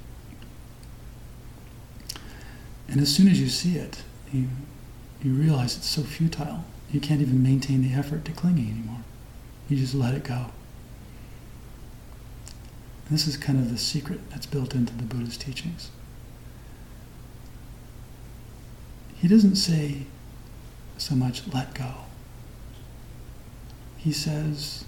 And 2.88 3.00
as 3.00 3.14
soon 3.14 3.28
as 3.28 3.38
you 3.40 3.48
see 3.48 3.76
it, 3.76 4.02
you, 4.32 4.48
you 5.22 5.32
realize 5.32 5.76
it's 5.76 5.86
so 5.86 6.02
futile. 6.02 6.64
You 6.90 7.00
can't 7.00 7.20
even 7.20 7.42
maintain 7.42 7.82
the 7.82 7.92
effort 7.94 8.24
to 8.24 8.32
clinging 8.32 8.70
anymore. 8.70 9.02
You 9.68 9.76
just 9.76 9.94
let 9.94 10.14
it 10.14 10.24
go. 10.24 10.46
And 13.06 13.10
this 13.10 13.26
is 13.26 13.36
kind 13.36 13.58
of 13.58 13.70
the 13.70 13.76
secret 13.76 14.20
that's 14.30 14.46
built 14.46 14.74
into 14.74 14.94
the 14.94 15.02
Buddha's 15.02 15.36
teachings. 15.36 15.90
He 19.20 19.28
doesn't 19.28 19.56
say 19.56 20.06
so 20.96 21.14
much 21.14 21.42
let 21.52 21.74
go. 21.74 21.92
He 23.96 24.12
says, 24.12 24.84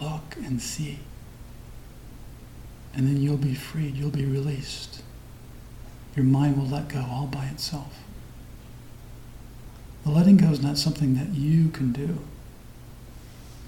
look 0.00 0.36
and 0.36 0.60
see. 0.60 1.00
And 2.94 3.06
then 3.06 3.18
you'll 3.18 3.36
be 3.36 3.54
freed, 3.54 3.94
you'll 3.94 4.10
be 4.10 4.24
released. 4.24 5.02
Your 6.14 6.24
mind 6.24 6.56
will 6.56 6.66
let 6.66 6.88
go 6.88 7.04
all 7.10 7.26
by 7.26 7.44
itself. 7.46 7.98
The 10.04 10.10
letting 10.10 10.38
go 10.38 10.48
is 10.48 10.62
not 10.62 10.78
something 10.78 11.14
that 11.14 11.34
you 11.34 11.68
can 11.68 11.92
do. 11.92 12.20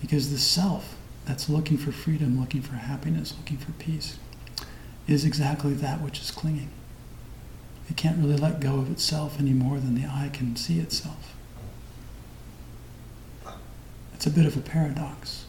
Because 0.00 0.30
the 0.30 0.38
self 0.38 0.96
that's 1.26 1.50
looking 1.50 1.76
for 1.76 1.92
freedom, 1.92 2.40
looking 2.40 2.62
for 2.62 2.76
happiness, 2.76 3.34
looking 3.36 3.58
for 3.58 3.72
peace, 3.72 4.18
is 5.06 5.26
exactly 5.26 5.74
that 5.74 6.00
which 6.00 6.20
is 6.20 6.30
clinging. 6.30 6.70
It 7.88 7.96
can't 7.96 8.18
really 8.18 8.36
let 8.36 8.60
go 8.60 8.76
of 8.76 8.90
itself 8.90 9.40
any 9.40 9.52
more 9.52 9.78
than 9.78 9.94
the 9.94 10.06
eye 10.06 10.30
can 10.32 10.56
see 10.56 10.78
itself. 10.78 11.34
It's 14.14 14.26
a 14.26 14.30
bit 14.30 14.46
of 14.46 14.56
a 14.56 14.60
paradox. 14.60 15.46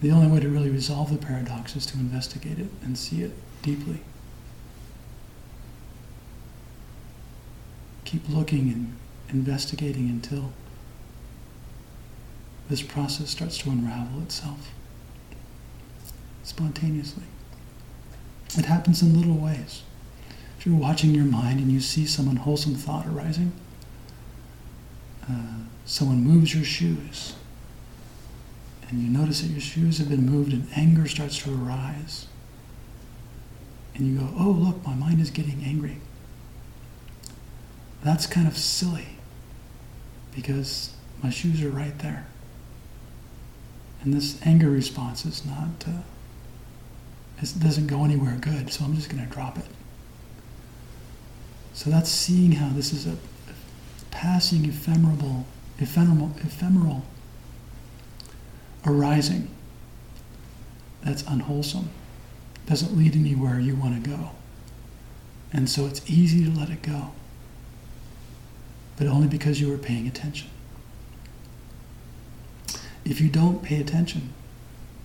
The 0.00 0.10
only 0.10 0.26
way 0.26 0.40
to 0.40 0.48
really 0.48 0.70
resolve 0.70 1.10
the 1.10 1.24
paradox 1.24 1.76
is 1.76 1.86
to 1.86 1.98
investigate 1.98 2.58
it 2.58 2.68
and 2.82 2.98
see 2.98 3.22
it 3.22 3.32
deeply. 3.62 4.00
Keep 8.04 8.28
looking 8.28 8.70
and 8.70 8.96
investigating 9.30 10.08
until 10.08 10.52
this 12.68 12.82
process 12.82 13.30
starts 13.30 13.58
to 13.58 13.70
unravel 13.70 14.22
itself 14.22 14.70
spontaneously. 16.42 17.24
It 18.58 18.64
happens 18.66 19.02
in 19.02 19.16
little 19.16 19.36
ways. 19.36 19.82
If 20.58 20.66
you're 20.66 20.76
watching 20.76 21.14
your 21.14 21.24
mind 21.24 21.60
and 21.60 21.70
you 21.70 21.80
see 21.80 22.04
some 22.06 22.28
unwholesome 22.28 22.74
thought 22.74 23.06
arising, 23.06 23.52
uh, 25.30 25.60
someone 25.86 26.22
moves 26.22 26.54
your 26.54 26.64
shoes, 26.64 27.34
and 28.88 29.00
you 29.00 29.08
notice 29.08 29.40
that 29.40 29.48
your 29.48 29.60
shoes 29.60 29.98
have 29.98 30.08
been 30.08 30.26
moved 30.26 30.52
and 30.52 30.68
anger 30.74 31.06
starts 31.06 31.38
to 31.44 31.54
arise. 31.54 32.26
And 33.94 34.06
you 34.06 34.18
go, 34.18 34.28
oh, 34.38 34.50
look, 34.50 34.84
my 34.84 34.94
mind 34.94 35.20
is 35.20 35.30
getting 35.30 35.62
angry. 35.64 35.98
That's 38.02 38.26
kind 38.26 38.48
of 38.48 38.56
silly 38.56 39.08
because 40.34 40.92
my 41.22 41.30
shoes 41.30 41.62
are 41.62 41.70
right 41.70 41.98
there. 41.98 42.26
And 44.02 44.14
this 44.14 44.40
anger 44.44 44.70
response 44.70 45.24
is 45.24 45.44
not, 45.44 45.68
uh, 45.86 46.00
it 47.42 47.60
doesn't 47.60 47.86
go 47.86 48.04
anywhere 48.04 48.36
good, 48.40 48.70
so 48.72 48.84
I'm 48.84 48.94
just 48.94 49.08
going 49.08 49.26
to 49.26 49.32
drop 49.32 49.58
it. 49.58 49.64
So 51.72 51.88
that's 51.88 52.10
seeing 52.10 52.52
how 52.52 52.70
this 52.70 52.92
is 52.92 53.06
a 53.06 53.16
passing 54.10 54.66
ephemeral, 54.66 55.46
ephemeral, 55.78 56.32
ephemeral 56.42 57.04
arising 58.86 59.48
that's 61.02 61.22
unwholesome, 61.22 61.88
doesn't 62.66 62.96
lead 62.96 63.16
anywhere 63.16 63.58
you 63.58 63.74
want 63.74 64.02
to 64.02 64.10
go. 64.10 64.30
And 65.52 65.68
so 65.68 65.86
it's 65.86 66.08
easy 66.08 66.44
to 66.44 66.50
let 66.50 66.68
it 66.68 66.82
go, 66.82 67.12
but 68.96 69.06
only 69.06 69.28
because 69.28 69.60
you 69.60 69.68
were 69.70 69.78
paying 69.78 70.06
attention. 70.06 70.50
If 73.04 73.20
you 73.20 73.28
don't 73.28 73.62
pay 73.62 73.80
attention, 73.80 74.34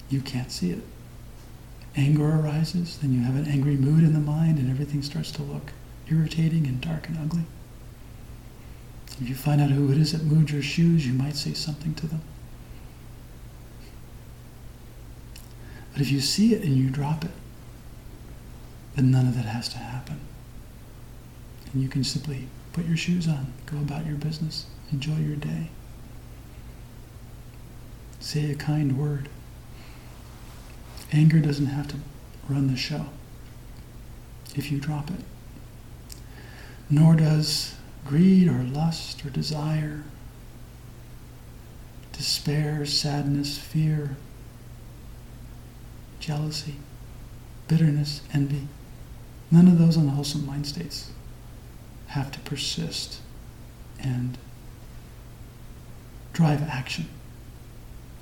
you 0.10 0.22
can't 0.22 0.52
see 0.52 0.72
it. 0.72 0.84
Anger 1.98 2.40
arises, 2.40 2.98
then 2.98 3.14
you 3.14 3.22
have 3.22 3.36
an 3.36 3.48
angry 3.48 3.78
mood 3.78 4.04
in 4.04 4.14
the 4.14 4.20
mind, 4.20 4.58
and 4.58 4.70
everything 4.70 5.02
starts 5.02 5.32
to 5.32 5.44
look 5.44 5.72
irritating 6.10 6.68
and 6.68 6.82
dark 6.82 7.08
and 7.08 7.18
ugly. 7.18 7.46
If 9.22 9.30
you 9.30 9.36
find 9.36 9.62
out 9.62 9.72
who 9.72 9.92
it 9.92 9.98
is 9.98 10.12
that 10.12 10.24
moved 10.24 10.52
your 10.52 10.62
shoes, 10.62 11.08
you 11.08 11.14
might 11.14 11.36
say 11.36 11.54
something 11.54 11.94
to 11.96 12.08
them. 12.08 12.22
But 15.94 16.02
if 16.02 16.12
you 16.12 16.20
see 16.20 16.54
it 16.54 16.64
and 16.64 16.76
you 16.76 16.90
drop 16.90 17.24
it, 17.24 17.32
then 18.96 19.12
none 19.12 19.28
of 19.28 19.36
that 19.36 19.46
has 19.46 19.70
to 19.70 19.78
happen. 19.78 20.20
And 21.72 21.82
you 21.82 21.88
can 21.88 22.04
simply 22.04 22.50
put 22.74 22.86
your 22.86 22.98
shoes 22.98 23.28
on, 23.28 23.54
go 23.66 23.78
about 23.78 24.06
your 24.06 24.18
business, 24.18 24.66
enjoy 24.92 25.16
your 25.18 25.38
day. 25.38 25.70
Say 28.20 28.52
a 28.52 28.56
kind 28.56 28.98
word. 28.98 29.30
Anger 31.16 31.40
doesn't 31.40 31.68
have 31.68 31.88
to 31.88 31.96
run 32.50 32.68
the 32.68 32.76
show 32.76 33.06
if 34.54 34.70
you 34.70 34.80
drop 34.80 35.10
it. 35.10 35.22
Nor 36.90 37.16
does 37.16 37.76
greed 38.04 38.50
or 38.50 38.64
lust 38.64 39.26
or 39.26 39.30
desire, 39.30 40.04
despair, 42.12 42.86
sadness, 42.86 43.58
fear, 43.58 44.18
jealousy, 46.20 46.76
bitterness, 47.70 48.22
envy. 48.34 48.68
None 49.50 49.70
of 49.70 49.80
those 49.80 49.96
unwholesome 49.96 50.46
mind 50.46 50.68
states 50.68 51.12
have 52.08 52.30
to 52.34 52.40
persist 52.42 53.22
and 54.00 54.38
drive 56.34 56.62
action, 56.64 57.08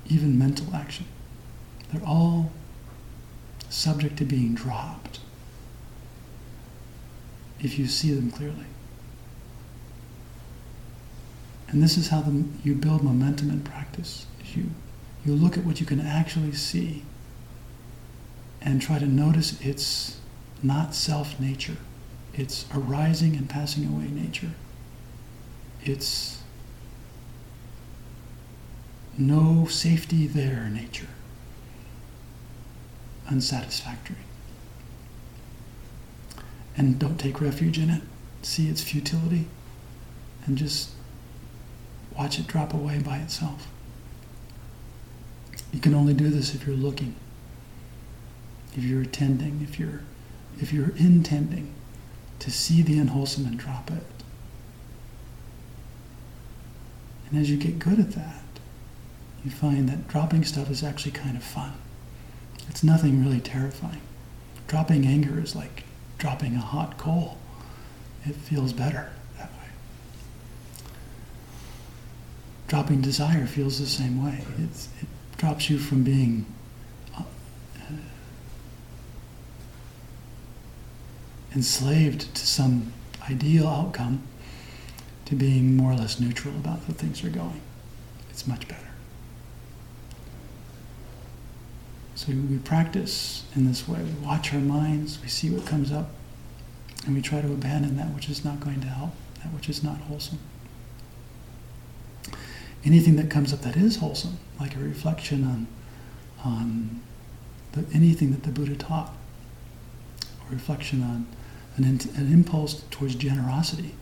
even 0.06 0.38
mental 0.38 0.72
action. 0.76 1.06
They're 1.92 2.06
all 2.06 2.52
subject 3.74 4.16
to 4.16 4.24
being 4.24 4.54
dropped 4.54 5.18
if 7.60 7.78
you 7.78 7.86
see 7.86 8.12
them 8.12 8.30
clearly. 8.30 8.66
And 11.68 11.82
this 11.82 11.96
is 11.96 12.08
how 12.08 12.20
the, 12.20 12.44
you 12.62 12.74
build 12.74 13.02
momentum 13.02 13.50
in 13.50 13.62
practice. 13.62 14.26
You, 14.54 14.70
you 15.24 15.34
look 15.34 15.58
at 15.58 15.64
what 15.64 15.80
you 15.80 15.86
can 15.86 16.00
actually 16.00 16.52
see 16.52 17.02
and 18.62 18.80
try 18.80 18.98
to 18.98 19.06
notice 19.06 19.60
its 19.60 20.20
not 20.62 20.94
self 20.94 21.40
nature, 21.40 21.76
its 22.32 22.66
arising 22.72 23.34
and 23.34 23.48
passing 23.48 23.86
away 23.86 24.06
nature, 24.06 24.52
its 25.82 26.42
no 29.18 29.66
safety 29.66 30.26
there 30.26 30.68
nature, 30.70 31.08
unsatisfactory. 33.28 34.16
And 36.76 36.98
don't 36.98 37.18
take 37.18 37.40
refuge 37.40 37.78
in 37.78 37.90
it. 37.90 38.02
See 38.42 38.68
its 38.68 38.82
futility 38.82 39.46
and 40.44 40.58
just 40.58 40.90
watch 42.16 42.38
it 42.38 42.46
drop 42.46 42.74
away 42.74 42.98
by 42.98 43.18
itself. 43.18 43.68
You 45.72 45.80
can 45.80 45.94
only 45.94 46.14
do 46.14 46.28
this 46.28 46.54
if 46.54 46.66
you're 46.66 46.76
looking 46.76 47.14
if 48.76 48.84
you're 48.84 49.02
attending, 49.02 49.60
if 49.62 49.78
you're 49.78 50.00
if 50.60 50.72
you're 50.72 50.94
intending 50.96 51.72
to 52.38 52.50
see 52.50 52.82
the 52.82 52.98
unwholesome 52.98 53.46
and 53.46 53.58
drop 53.58 53.90
it. 53.90 54.04
And 57.28 57.40
as 57.40 57.50
you 57.50 57.56
get 57.56 57.78
good 57.78 57.98
at 57.98 58.12
that, 58.12 58.42
you 59.44 59.50
find 59.50 59.88
that 59.88 60.06
dropping 60.08 60.44
stuff 60.44 60.70
is 60.70 60.82
actually 60.82 61.12
kind 61.12 61.36
of 61.36 61.42
fun. 61.42 61.72
It's 62.68 62.82
nothing 62.82 63.24
really 63.24 63.40
terrifying. 63.40 64.00
Dropping 64.66 65.06
anger 65.06 65.38
is 65.40 65.54
like 65.54 65.84
dropping 66.18 66.56
a 66.56 66.60
hot 66.60 66.96
coal. 66.98 67.38
It 68.24 68.34
feels 68.34 68.72
better 68.72 69.10
that 69.38 69.50
way. 69.52 69.68
Dropping 72.68 73.00
desire 73.02 73.46
feels 73.46 73.78
the 73.78 73.86
same 73.86 74.24
way. 74.24 74.44
It's, 74.58 74.88
it 75.00 75.08
drops 75.36 75.68
you 75.68 75.78
from 75.78 76.02
being 76.02 76.46
uh, 77.16 77.22
enslaved 81.54 82.34
to 82.34 82.46
some 82.46 82.92
ideal 83.30 83.68
outcome 83.68 84.22
to 85.26 85.34
being 85.34 85.76
more 85.76 85.92
or 85.92 85.96
less 85.96 86.20
neutral 86.20 86.54
about 86.54 86.80
how 86.80 86.92
things 86.94 87.22
are 87.24 87.30
going. 87.30 87.60
It's 88.30 88.46
much 88.46 88.66
better. 88.68 88.83
So 92.14 92.32
we 92.32 92.58
practice 92.58 93.44
in 93.56 93.66
this 93.66 93.88
way. 93.88 93.98
We 94.00 94.26
watch 94.26 94.54
our 94.54 94.60
minds, 94.60 95.20
we 95.20 95.28
see 95.28 95.50
what 95.50 95.66
comes 95.66 95.90
up, 95.90 96.10
and 97.06 97.14
we 97.14 97.20
try 97.20 97.40
to 97.40 97.48
abandon 97.48 97.96
that 97.96 98.14
which 98.14 98.28
is 98.28 98.44
not 98.44 98.60
going 98.60 98.80
to 98.82 98.86
help, 98.86 99.10
that 99.42 99.52
which 99.52 99.68
is 99.68 99.82
not 99.82 99.98
wholesome. 100.02 100.38
Anything 102.84 103.16
that 103.16 103.30
comes 103.30 103.52
up 103.52 103.62
that 103.62 103.76
is 103.76 103.96
wholesome, 103.96 104.38
like 104.60 104.76
a 104.76 104.78
reflection 104.78 105.44
on, 105.44 105.66
on 106.44 107.00
the, 107.72 107.84
anything 107.94 108.30
that 108.30 108.44
the 108.44 108.50
Buddha 108.50 108.76
taught, 108.76 109.12
a 110.48 110.52
reflection 110.52 111.02
on 111.02 111.26
an, 111.76 111.84
an 111.84 112.32
impulse 112.32 112.84
towards 112.90 113.16
generosity, 113.16 113.94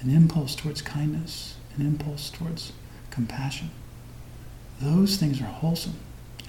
an 0.00 0.08
impulse 0.08 0.54
towards 0.54 0.80
kindness, 0.80 1.56
an 1.76 1.84
impulse 1.84 2.30
towards 2.30 2.72
compassion. 3.10 3.70
Those 4.80 5.16
things 5.16 5.40
are 5.40 5.44
wholesome, 5.44 5.98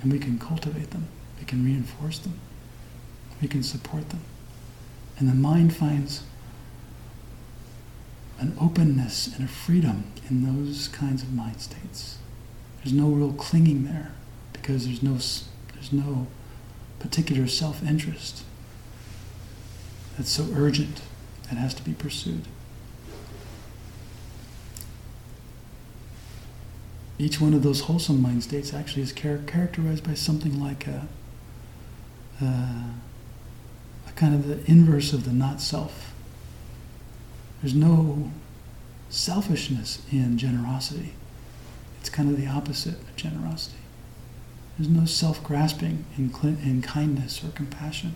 and 0.02 0.12
we 0.12 0.20
can 0.20 0.38
cultivate 0.40 0.92
them, 0.92 1.08
we 1.40 1.46
can 1.46 1.66
reinforce 1.66 2.20
them, 2.20 2.40
we 3.42 3.48
can 3.48 3.64
support 3.64 4.10
them. 4.10 4.22
And 5.18 5.28
the 5.28 5.34
mind 5.34 5.76
finds 5.76 6.24
an 8.40 8.56
openness 8.62 9.28
and 9.36 9.44
a 9.44 9.52
freedom 9.52 10.12
in 10.30 10.44
those 10.44 10.88
kinds 10.90 11.24
of 11.24 11.34
mind 11.34 11.60
states. 11.60 12.20
There's 12.78 12.94
no 12.94 13.08
real 13.10 13.34
clinging 13.34 13.86
there 13.86 14.12
because 14.54 14.86
there's 14.86 15.02
no, 15.02 15.14
there's 15.74 15.92
no 15.92 16.28
particular 17.00 17.48
self 17.48 17.84
interest 17.84 18.44
that's 20.18 20.32
so 20.32 20.48
urgent 20.56 21.02
that 21.44 21.56
has 21.56 21.74
to 21.76 21.84
be 21.84 21.94
pursued. 21.94 22.48
Each 27.20 27.42
one 27.42 27.54
of 27.54 27.64
those 27.64 27.82
wholesome 27.82 28.22
mind 28.22 28.44
states 28.44 28.74
actually 28.74 29.02
is 29.04 29.12
char- 29.12 29.42
characterized 29.48 30.04
by 30.04 30.14
something 30.14 30.62
like 30.62 30.86
a, 30.86 31.08
a, 32.42 32.46
a 34.08 34.12
kind 34.16 34.36
of 34.36 34.48
the 34.48 34.70
inverse 34.70 35.14
of 35.14 35.26
the 35.26 35.34
not 35.34 35.60
self. 35.60 36.14
There's 37.62 37.74
no 37.74 38.32
selfishness 39.10 40.02
in 40.12 40.38
generosity. 40.38 41.14
It's 42.00 42.10
kind 42.10 42.30
of 42.30 42.40
the 42.40 42.48
opposite 42.48 43.02
of 43.02 43.16
generosity. 43.16 43.80
There's 44.78 44.90
no 44.90 45.06
self 45.06 45.44
grasping 45.44 46.06
in, 46.18 46.32
in 46.64 46.84
kindness 46.84 47.44
or 47.44 47.50
compassion. 47.50 48.14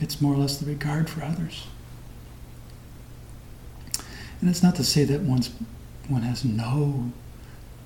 It's 0.00 0.20
more 0.20 0.34
or 0.34 0.38
less 0.38 0.56
the 0.58 0.66
regard 0.66 1.08
for 1.08 1.22
others. 1.22 1.66
And 4.40 4.50
it's 4.50 4.62
not 4.62 4.76
to 4.76 4.84
say 4.84 5.04
that 5.04 5.20
one's, 5.22 5.50
one 6.08 6.22
has 6.22 6.44
no 6.44 7.12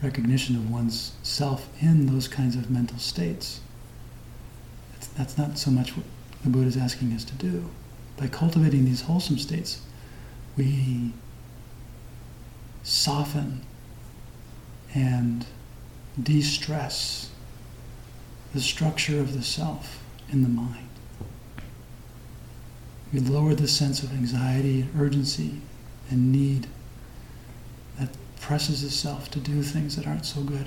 recognition 0.02 0.56
of 0.56 0.70
one's 0.70 1.12
self 1.22 1.68
in 1.80 2.06
those 2.06 2.26
kinds 2.28 2.56
of 2.56 2.70
mental 2.70 2.98
states. 2.98 3.60
It's, 4.96 5.06
that's 5.08 5.38
not 5.38 5.58
so 5.58 5.70
much 5.70 5.96
what 5.96 6.06
the 6.42 6.50
Buddha 6.50 6.66
is 6.66 6.76
asking 6.76 7.12
us 7.12 7.24
to 7.24 7.34
do. 7.34 7.70
By 8.16 8.26
cultivating 8.26 8.84
these 8.84 9.02
wholesome 9.02 9.38
states, 9.38 9.80
we 10.56 11.12
soften 12.82 13.62
and 14.94 15.46
de 16.20 16.42
stress 16.42 17.30
the 18.52 18.60
structure 18.60 19.18
of 19.20 19.32
the 19.32 19.42
self 19.42 20.02
in 20.30 20.42
the 20.42 20.48
mind. 20.48 20.88
We 23.12 23.20
lower 23.20 23.54
the 23.54 23.68
sense 23.68 24.02
of 24.02 24.12
anxiety 24.12 24.82
and 24.82 25.00
urgency 25.00 25.60
and 26.10 26.32
need 26.32 26.66
presses 28.42 28.82
itself 28.82 29.30
to 29.30 29.38
do 29.38 29.62
things 29.62 29.94
that 29.94 30.06
aren't 30.06 30.26
so 30.26 30.42
good. 30.42 30.66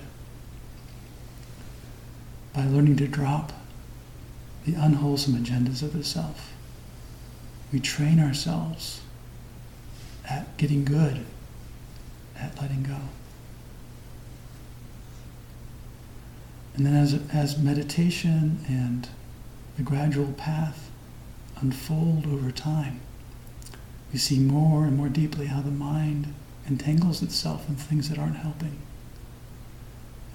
By 2.54 2.64
learning 2.66 2.96
to 2.98 3.08
drop 3.08 3.52
the 4.66 4.76
unwholesome 4.76 5.36
agendas 5.36 5.84
of 5.84 5.92
the 5.92 6.04
self, 6.04 6.54
we 7.74 7.82
train 7.82 8.20
ourselves 8.20 9.02
at 10.28 10.56
getting 10.58 10.86
good 10.86 11.26
at 12.40 12.60
letting 12.62 12.84
go. 12.84 12.98
And 16.76 16.86
then 16.86 16.96
as, 16.96 17.20
as 17.34 17.58
meditation 17.58 18.66
and 18.70 19.10
the 19.76 19.84
gradual 19.84 20.32
path 20.34 20.90
unfold 21.58 22.26
over 22.26 22.52
time, 22.52 23.02
we 24.14 24.18
see 24.18 24.40
more 24.40 24.86
and 24.86 24.96
more 24.96 25.10
deeply 25.10 25.48
how 25.48 25.62
the 25.62 25.72
mind 25.72 26.34
entangles 26.68 27.22
itself 27.22 27.68
in 27.70 27.76
things 27.76 28.10
that 28.10 28.18
aren't 28.18 28.38
helping. 28.38 28.78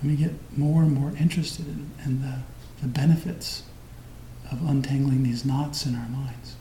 And 0.01 0.11
we 0.11 0.17
get 0.17 0.33
more 0.57 0.83
and 0.83 0.93
more 0.93 1.13
interested 1.19 1.67
in, 1.67 1.91
in 2.05 2.23
the, 2.23 2.39
the 2.83 2.89
benefits 2.89 3.65
of 4.51 4.67
untangling 4.69 5.23
these 5.23 5.45
knots 5.45 5.87
in 5.87 5.95
our 5.95 6.09
minds. 6.09 6.57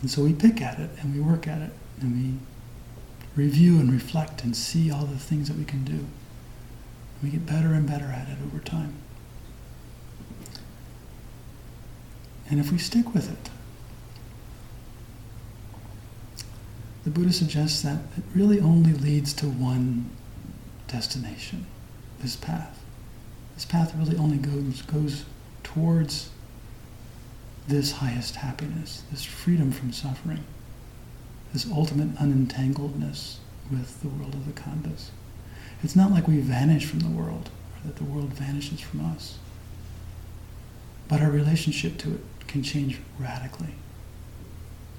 And 0.00 0.10
so 0.10 0.22
we 0.22 0.32
pick 0.32 0.62
at 0.62 0.78
it 0.78 0.90
and 1.00 1.14
we 1.14 1.20
work 1.20 1.46
at 1.46 1.60
it 1.60 1.72
and 2.00 2.16
we 2.16 3.42
review 3.42 3.78
and 3.78 3.92
reflect 3.92 4.42
and 4.42 4.56
see 4.56 4.90
all 4.90 5.04
the 5.04 5.18
things 5.18 5.48
that 5.48 5.56
we 5.56 5.64
can 5.64 5.84
do. 5.84 6.06
We 7.22 7.30
get 7.30 7.46
better 7.46 7.74
and 7.74 7.86
better 7.86 8.06
at 8.06 8.28
it 8.28 8.38
over 8.44 8.58
time. 8.58 8.94
And 12.48 12.58
if 12.58 12.72
we 12.72 12.78
stick 12.78 13.14
with 13.14 13.30
it, 13.30 13.50
the 17.10 17.18
Buddha 17.18 17.32
suggests 17.32 17.82
that 17.82 17.98
it 18.16 18.22
really 18.36 18.60
only 18.60 18.92
leads 18.92 19.32
to 19.34 19.46
one 19.46 20.08
destination, 20.86 21.66
this 22.20 22.36
path. 22.36 22.84
This 23.56 23.64
path 23.64 23.92
really 23.96 24.16
only 24.16 24.36
goes, 24.36 24.82
goes 24.82 25.24
towards 25.64 26.30
this 27.66 27.90
highest 27.90 28.36
happiness, 28.36 29.02
this 29.10 29.24
freedom 29.24 29.72
from 29.72 29.92
suffering, 29.92 30.44
this 31.52 31.68
ultimate 31.72 32.14
unentangledness 32.14 33.38
with 33.72 34.00
the 34.02 34.08
world 34.08 34.34
of 34.34 34.46
the 34.46 34.60
khandhas. 34.60 35.08
It's 35.82 35.96
not 35.96 36.12
like 36.12 36.28
we 36.28 36.38
vanish 36.38 36.86
from 36.86 37.00
the 37.00 37.08
world 37.08 37.50
or 37.74 37.88
that 37.88 37.96
the 37.96 38.04
world 38.04 38.32
vanishes 38.34 38.80
from 38.80 39.04
us. 39.04 39.38
But 41.08 41.22
our 41.22 41.30
relationship 41.30 41.98
to 41.98 42.14
it 42.14 42.20
can 42.46 42.62
change 42.62 43.00
radically. 43.18 43.74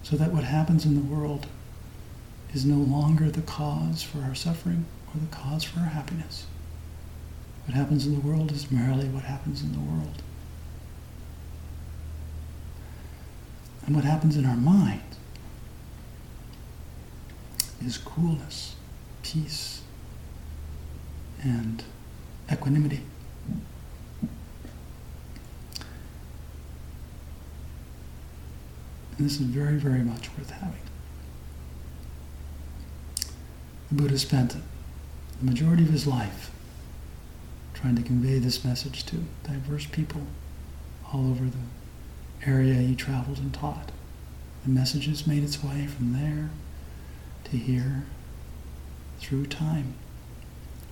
So 0.03 0.18
that 0.18 0.34
what 0.34 0.43
happens 0.43 0.86
in 0.86 0.95
the 0.95 1.16
world 1.16 1.47
is 2.53 2.65
no 2.65 2.75
longer 2.75 3.29
the 3.29 3.41
cause 3.41 4.03
for 4.03 4.19
our 4.19 4.35
suffering 4.35 4.85
or 5.13 5.19
the 5.19 5.35
cause 5.35 5.63
for 5.63 5.79
our 5.79 5.85
happiness. 5.85 6.45
What 7.65 7.75
happens 7.75 8.05
in 8.05 8.13
the 8.13 8.27
world 8.27 8.51
is 8.51 8.71
merely 8.71 9.07
what 9.07 9.23
happens 9.23 9.61
in 9.61 9.71
the 9.71 9.79
world. 9.79 10.21
And 13.85 13.95
what 13.95 14.03
happens 14.03 14.35
in 14.35 14.45
our 14.45 14.57
mind 14.57 15.01
is 17.85 17.97
coolness, 17.97 18.75
peace, 19.23 19.81
and 21.43 21.83
equanimity. 22.51 23.01
And 29.17 29.29
this 29.29 29.39
is 29.39 29.47
very, 29.47 29.77
very 29.77 30.01
much 30.01 30.29
worth 30.37 30.51
having. 30.51 30.90
The 33.91 34.03
Buddha 34.03 34.19
spent 34.19 34.55
the 35.39 35.45
majority 35.45 35.83
of 35.83 35.89
his 35.89 36.07
life 36.07 36.49
trying 37.73 37.97
to 37.97 38.01
convey 38.01 38.39
this 38.39 38.63
message 38.63 39.05
to 39.07 39.25
diverse 39.43 39.85
people 39.85 40.21
all 41.11 41.29
over 41.29 41.43
the 41.43 42.47
area 42.49 42.75
he 42.75 42.95
traveled 42.95 43.39
and 43.39 43.53
taught. 43.53 43.91
The 44.63 44.69
messages 44.69 45.27
made 45.27 45.43
its 45.43 45.61
way 45.61 45.87
from 45.87 46.13
there 46.13 46.51
to 47.45 47.57
here 47.57 48.05
through 49.19 49.47
time 49.47 49.95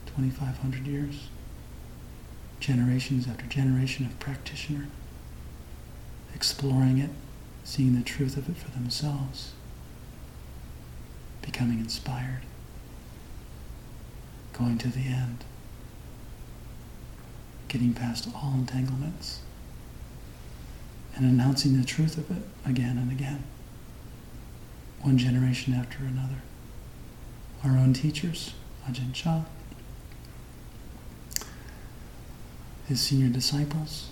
2,500 0.08 0.86
years, 0.86 1.30
generations 2.60 3.30
after 3.30 3.46
generation 3.46 4.08
of 4.08 4.20
practitioner, 4.20 4.88
exploring 6.36 6.98
it, 6.98 7.12
seeing 7.64 7.96
the 7.96 8.04
truth 8.04 8.36
of 8.36 8.50
it 8.50 8.58
for 8.58 8.72
themselves, 8.72 9.54
becoming 11.42 11.80
inspired, 11.80 12.42
going 14.60 14.78
to 14.78 14.90
the 14.90 15.08
end, 15.08 15.46
getting 17.70 17.94
past 17.94 18.28
all 18.36 18.54
entanglements 18.54 19.40
and 21.16 21.26
announcing 21.26 21.80
the 21.80 21.86
truth 21.86 22.18
of 22.18 22.30
it 22.30 22.44
again 22.66 22.98
and 22.98 23.12
again, 23.12 23.44
one 25.02 25.18
generation 25.18 25.74
after 25.74 26.00
another. 26.00 26.42
Our 27.64 27.72
own 27.72 27.94
teachers, 27.94 28.54
Ajahn 28.88 29.14
Chah, 29.14 29.44
his 32.88 33.00
senior 33.00 33.30
disciples. 33.30 34.10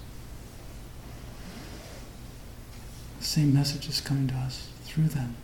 The 3.19 3.25
same 3.25 3.53
message 3.53 3.89
is 3.89 3.99
coming 3.99 4.27
to 4.29 4.35
us 4.35 4.69
through 4.83 5.07
them. 5.07 5.35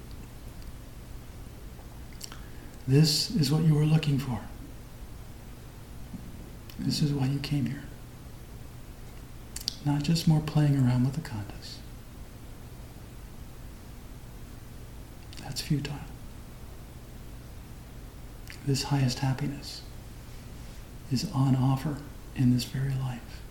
This 2.88 3.32
is 3.32 3.52
what 3.52 3.64
you 3.64 3.74
were 3.74 3.86
looking 3.86 4.20
for. 4.20 4.40
This 6.94 7.02
is 7.02 7.12
why 7.12 7.26
you 7.26 7.40
came 7.40 7.66
here. 7.66 7.82
Not 9.84 10.04
just 10.04 10.28
more 10.28 10.42
playing 10.42 10.76
around 10.76 11.06
with 11.06 11.16
the 11.16 11.22
khandhas. 11.22 11.78
That's 15.42 15.60
futile. 15.60 15.96
This 18.68 18.84
highest 18.84 19.18
happiness 19.18 19.82
is 21.12 21.28
on 21.34 21.56
offer 21.56 21.98
in 22.36 22.54
this 22.54 22.66
very 22.66 22.94
life. 22.94 23.42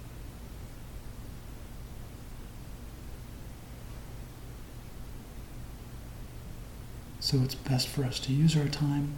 So 7.19 7.39
it's 7.39 7.57
best 7.57 7.89
for 7.89 8.05
us 8.05 8.21
to 8.21 8.33
use 8.33 8.57
our 8.57 8.69
time 8.69 9.15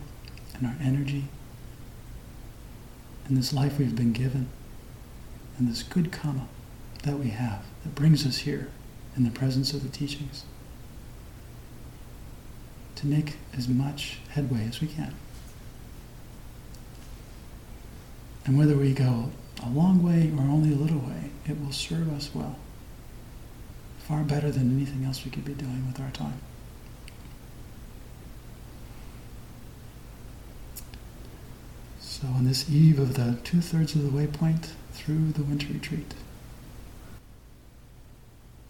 and 0.55 0.67
our 0.67 0.77
energy 0.81 1.25
and 3.27 3.37
this 3.37 3.53
life 3.53 3.79
we've 3.79 3.97
been 3.97 4.13
given 4.13 4.49
and 5.59 5.69
this 5.69 5.83
good 5.83 6.13
karma 6.13 6.47
that 7.03 7.19
we 7.19 7.31
have 7.31 7.65
that 7.83 7.95
brings 7.95 8.27
us 8.27 8.39
here 8.39 8.69
in 9.17 9.25
the 9.25 9.31
presence 9.31 9.73
of 9.73 9.83
the 9.83 9.89
teachings 9.89 10.45
to 12.97 13.07
make 13.07 13.37
as 13.57 13.69
much 13.69 14.19
headway 14.31 14.67
as 14.67 14.81
we 14.81 14.87
can. 14.87 15.15
And 18.47 18.59
whether 18.59 18.77
we 18.77 18.93
go 18.93 19.31
a 19.63 19.69
long 19.69 20.03
way 20.03 20.31
or 20.37 20.43
only 20.43 20.73
a 20.73 20.77
little 20.77 20.99
way, 20.99 21.31
it 21.47 21.61
will 21.61 21.73
serve 21.73 22.13
us 22.13 22.31
well. 22.35 22.57
Far 23.99 24.23
better 24.23 24.51
than 24.51 24.77
anything 24.77 25.05
else 25.05 25.25
we 25.25 25.31
could 25.31 25.45
be 25.45 25.55
doing 25.55 25.87
with 25.87 26.01
our 26.01 26.11
time. 26.11 26.41
So, 32.25 32.31
on 32.31 32.45
this 32.47 32.71
eve 32.71 32.99
of 32.99 33.15
the 33.17 33.37
two 33.45 33.61
thirds 33.61 33.95
of 33.95 34.03
the 34.03 34.09
waypoint 34.09 34.71
through 34.95 35.33
the 35.33 35.43
winter 35.43 35.67
retreat, 35.71 36.15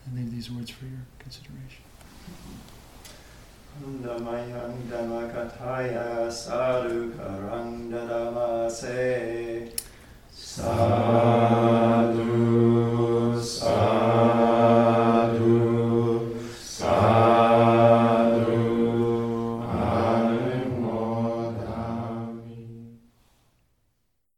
I 0.04 0.16
leave 0.16 0.32
these 0.32 0.50
words 0.50 0.70
for 0.70 0.86
your 0.86 1.06
consideration. 1.20 1.84
Dhamayang 4.02 4.88
Dhammakathaya 4.90 6.32
Sadhu 6.32 7.12
Karang 7.12 7.90
Dadamase 7.92 9.70
Sadhu 10.32 11.84